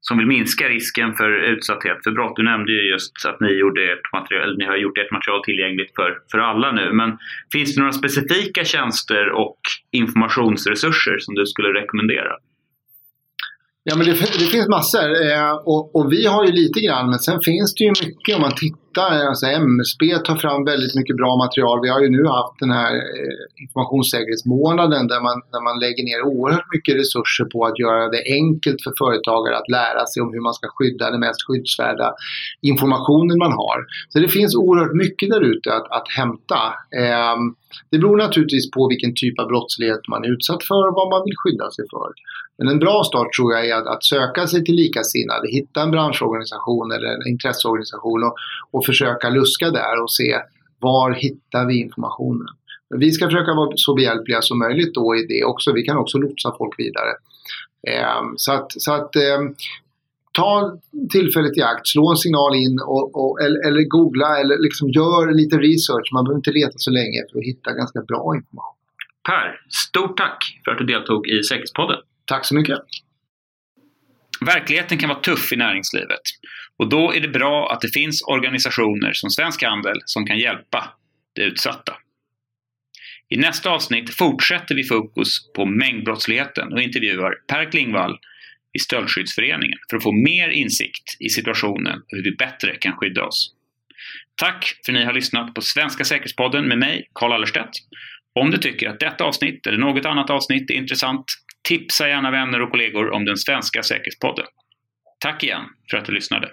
som 0.01 0.19
vill 0.19 0.27
minska 0.27 0.69
risken 0.69 1.15
för 1.15 1.31
utsatthet 1.53 1.99
för 2.05 2.11
brott. 2.11 2.37
Du 2.37 2.43
nämnde 2.43 2.73
ju 2.73 2.91
just 2.93 3.13
att 3.27 3.41
ni, 3.41 3.49
gjorde 3.49 3.93
ert 3.93 4.13
material, 4.13 4.59
ni 4.59 4.65
har 4.65 4.77
gjort 4.77 4.99
ert 4.99 5.11
material 5.11 5.41
tillgängligt 5.45 5.95
för, 5.95 6.11
för 6.31 6.39
alla 6.39 6.73
nu. 6.73 6.93
Men 6.93 7.19
finns 7.53 7.75
det 7.75 7.81
några 7.81 7.93
specifika 7.93 8.65
tjänster 8.65 9.31
och 9.31 9.61
informationsresurser 9.91 11.17
som 11.19 11.35
du 11.35 11.47
skulle 11.47 11.69
rekommendera? 11.81 12.33
Ja, 13.85 13.97
men 13.97 14.07
det, 14.07 14.13
det 14.13 14.49
finns 14.55 14.69
massor. 14.69 15.09
Eh, 15.31 15.53
och, 15.53 15.83
och, 15.97 16.13
vi 16.13 16.27
har 16.27 16.47
ju 16.47 16.53
lite 16.53 16.81
grann, 16.81 17.11
men 17.11 17.19
sen 17.19 17.41
finns 17.41 17.75
det 17.75 17.85
ju 17.85 17.91
mycket 17.91 18.37
om 18.37 18.43
man 18.43 18.55
tittar. 18.55 18.81
Alltså 18.99 19.47
MSB 19.47 20.19
tar 20.19 20.37
fram 20.37 20.65
väldigt 20.65 20.95
mycket 20.95 21.17
bra 21.17 21.37
material. 21.37 21.81
Vi 21.83 21.89
har 21.89 22.01
ju 22.01 22.11
nu 22.11 22.25
haft 22.27 22.59
den 22.59 22.71
här 22.71 22.93
eh, 22.95 23.63
informationssäkerhetsmånaden 23.63 25.07
där 25.07 25.21
man, 25.21 25.37
där 25.53 25.63
man 25.69 25.81
lägger 25.81 26.05
ner 26.05 26.23
oerhört 26.33 26.69
mycket 26.75 26.95
resurser 27.03 27.45
på 27.45 27.59
att 27.67 27.79
göra 27.79 28.09
det 28.09 28.23
enkelt 28.41 28.83
för 28.85 28.93
företagare 28.99 29.57
att 29.57 29.69
lära 29.69 30.07
sig 30.07 30.23
om 30.23 30.33
hur 30.35 30.41
man 30.41 30.55
ska 30.55 30.67
skydda 30.69 31.11
den 31.11 31.21
mest 31.21 31.43
skyddsvärda 31.47 32.09
informationen 32.73 33.39
man 33.39 33.53
har. 33.53 33.79
Så 34.09 34.19
det 34.19 34.29
finns 34.29 34.55
oerhört 34.57 34.95
mycket 35.05 35.31
där 35.31 35.43
ute 35.53 35.69
att, 35.75 35.87
att 35.99 36.09
hämta. 36.19 36.63
Eh, 37.01 37.37
det 37.91 37.99
beror 37.99 38.17
naturligtvis 38.17 38.71
på 38.71 38.89
vilken 38.89 39.13
typ 39.15 39.39
av 39.41 39.47
brottslighet 39.47 40.03
man 40.09 40.25
är 40.25 40.33
utsatt 40.35 40.63
för 40.71 40.83
och 40.89 40.95
vad 41.01 41.09
man 41.15 41.23
vill 41.27 41.37
skydda 41.43 41.71
sig 41.71 41.85
för. 41.91 42.11
Men 42.59 42.69
en 42.69 42.79
bra 42.79 43.05
start 43.05 43.33
tror 43.37 43.53
jag 43.53 43.69
är 43.69 43.75
att, 43.75 43.87
att 43.87 44.05
söka 44.05 44.47
sig 44.47 44.65
till 44.65 44.75
likasinnade, 44.75 45.49
hitta 45.49 45.83
en 45.83 45.91
branschorganisation 45.91 46.93
eller 46.93 47.09
en 47.09 47.29
intresseorganisation 47.29 48.25
och, 48.25 48.35
och 48.71 48.80
försöka 48.87 49.31
luska 49.31 49.71
där 49.71 50.03
och 50.03 50.13
se 50.13 50.39
var 50.79 51.13
hittar 51.13 51.67
vi 51.67 51.81
informationen. 51.81 52.47
Vi 52.97 53.13
ska 53.13 53.25
försöka 53.25 53.55
vara 53.55 53.71
så 53.77 53.95
behjälpliga 53.95 54.43
som 54.43 54.59
möjligt 54.59 54.95
då 54.95 55.17
i 55.17 55.27
det 55.27 55.45
också. 55.45 55.73
Vi 55.73 55.83
kan 55.83 55.97
också 55.97 56.19
lotsa 56.19 56.55
folk 56.59 56.75
vidare. 56.79 57.13
Eh, 57.89 58.23
så 58.37 58.53
att, 58.53 58.73
så 58.73 58.93
att 58.93 59.17
eh, 59.17 59.41
ta 60.33 60.79
tillfället 61.11 61.59
i 61.59 61.63
akt, 61.63 61.89
slå 61.89 62.11
en 62.11 62.17
signal 62.17 62.55
in 62.55 62.79
och, 62.87 63.07
och, 63.21 63.41
eller, 63.41 63.67
eller, 63.67 63.83
googla 63.83 64.41
eller 64.41 64.59
liksom 64.59 64.89
gör 64.89 65.35
lite 65.35 65.57
research. 65.57 66.11
Man 66.13 66.25
behöver 66.25 66.39
inte 66.39 66.53
leta 66.53 66.77
så 66.77 66.91
länge 66.91 67.21
för 67.33 67.39
att 67.39 67.45
hitta 67.45 67.73
ganska 67.73 68.01
bra 68.01 68.37
information. 68.37 68.77
Per, 69.29 69.61
stort 69.69 70.17
tack 70.17 70.61
för 70.65 70.71
att 70.71 70.79
du 70.79 70.85
deltog 70.85 71.29
i 71.29 71.43
Säkerhetspodden. 71.43 71.99
Tack 72.25 72.45
så 72.45 72.55
mycket. 72.55 72.79
Verkligheten 74.41 74.99
kan 74.99 75.09
vara 75.09 75.21
tuff 75.21 75.53
i 75.53 75.57
näringslivet 75.57 76.25
och 76.81 76.89
då 76.89 77.15
är 77.15 77.21
det 77.21 77.29
bra 77.29 77.73
att 77.73 77.81
det 77.81 77.89
finns 77.89 78.23
organisationer 78.23 79.13
som 79.13 79.31
Svensk 79.31 79.63
Handel 79.63 80.01
som 80.05 80.27
kan 80.27 80.39
hjälpa 80.39 80.93
de 81.35 81.43
utsatta. 81.43 81.97
I 83.29 83.37
nästa 83.37 83.71
avsnitt 83.71 84.15
fortsätter 84.15 84.75
vi 84.75 84.85
fokus 84.85 85.53
på 85.53 85.67
mängdbrottsligheten 85.67 86.73
och 86.73 86.83
intervjuar 86.83 87.35
Per 87.47 87.71
Klingvall 87.71 88.19
i 88.73 88.79
Stöldskyddsföreningen 88.79 89.79
för 89.91 89.97
att 89.97 90.03
få 90.03 90.13
mer 90.13 90.49
insikt 90.49 91.17
i 91.19 91.29
situationen 91.29 91.99
och 91.99 92.17
hur 92.17 92.23
vi 92.23 92.37
bättre 92.37 92.77
kan 92.77 92.97
skydda 92.97 93.25
oss. 93.25 93.55
Tack 94.35 94.75
för 94.85 94.93
att 94.93 94.99
ni 94.99 95.05
har 95.05 95.13
lyssnat 95.13 95.55
på 95.55 95.61
Svenska 95.61 96.05
Säkerhetspodden 96.05 96.69
med 96.69 96.79
mig, 96.79 97.09
Carl 97.13 97.33
Allerstedt. 97.33 97.71
Om 98.33 98.51
du 98.51 98.59
tycker 98.59 98.89
att 98.89 99.01
detta 99.01 99.25
avsnitt 99.25 99.67
eller 99.67 99.79
något 99.79 100.07
annat 100.07 100.31
avsnitt 100.31 100.71
är 100.71 100.75
intressant, 100.75 101.25
tipsa 101.69 102.09
gärna 102.09 102.31
vänner 102.31 102.63
och 102.63 102.71
kollegor 102.71 103.11
om 103.11 103.25
den 103.25 103.37
svenska 103.37 103.83
Säkerhetspodden. 103.83 104.47
Tack 105.19 105.43
igen 105.43 105.63
för 105.91 105.97
att 105.97 106.05
du 106.05 106.13
lyssnade. 106.13 106.51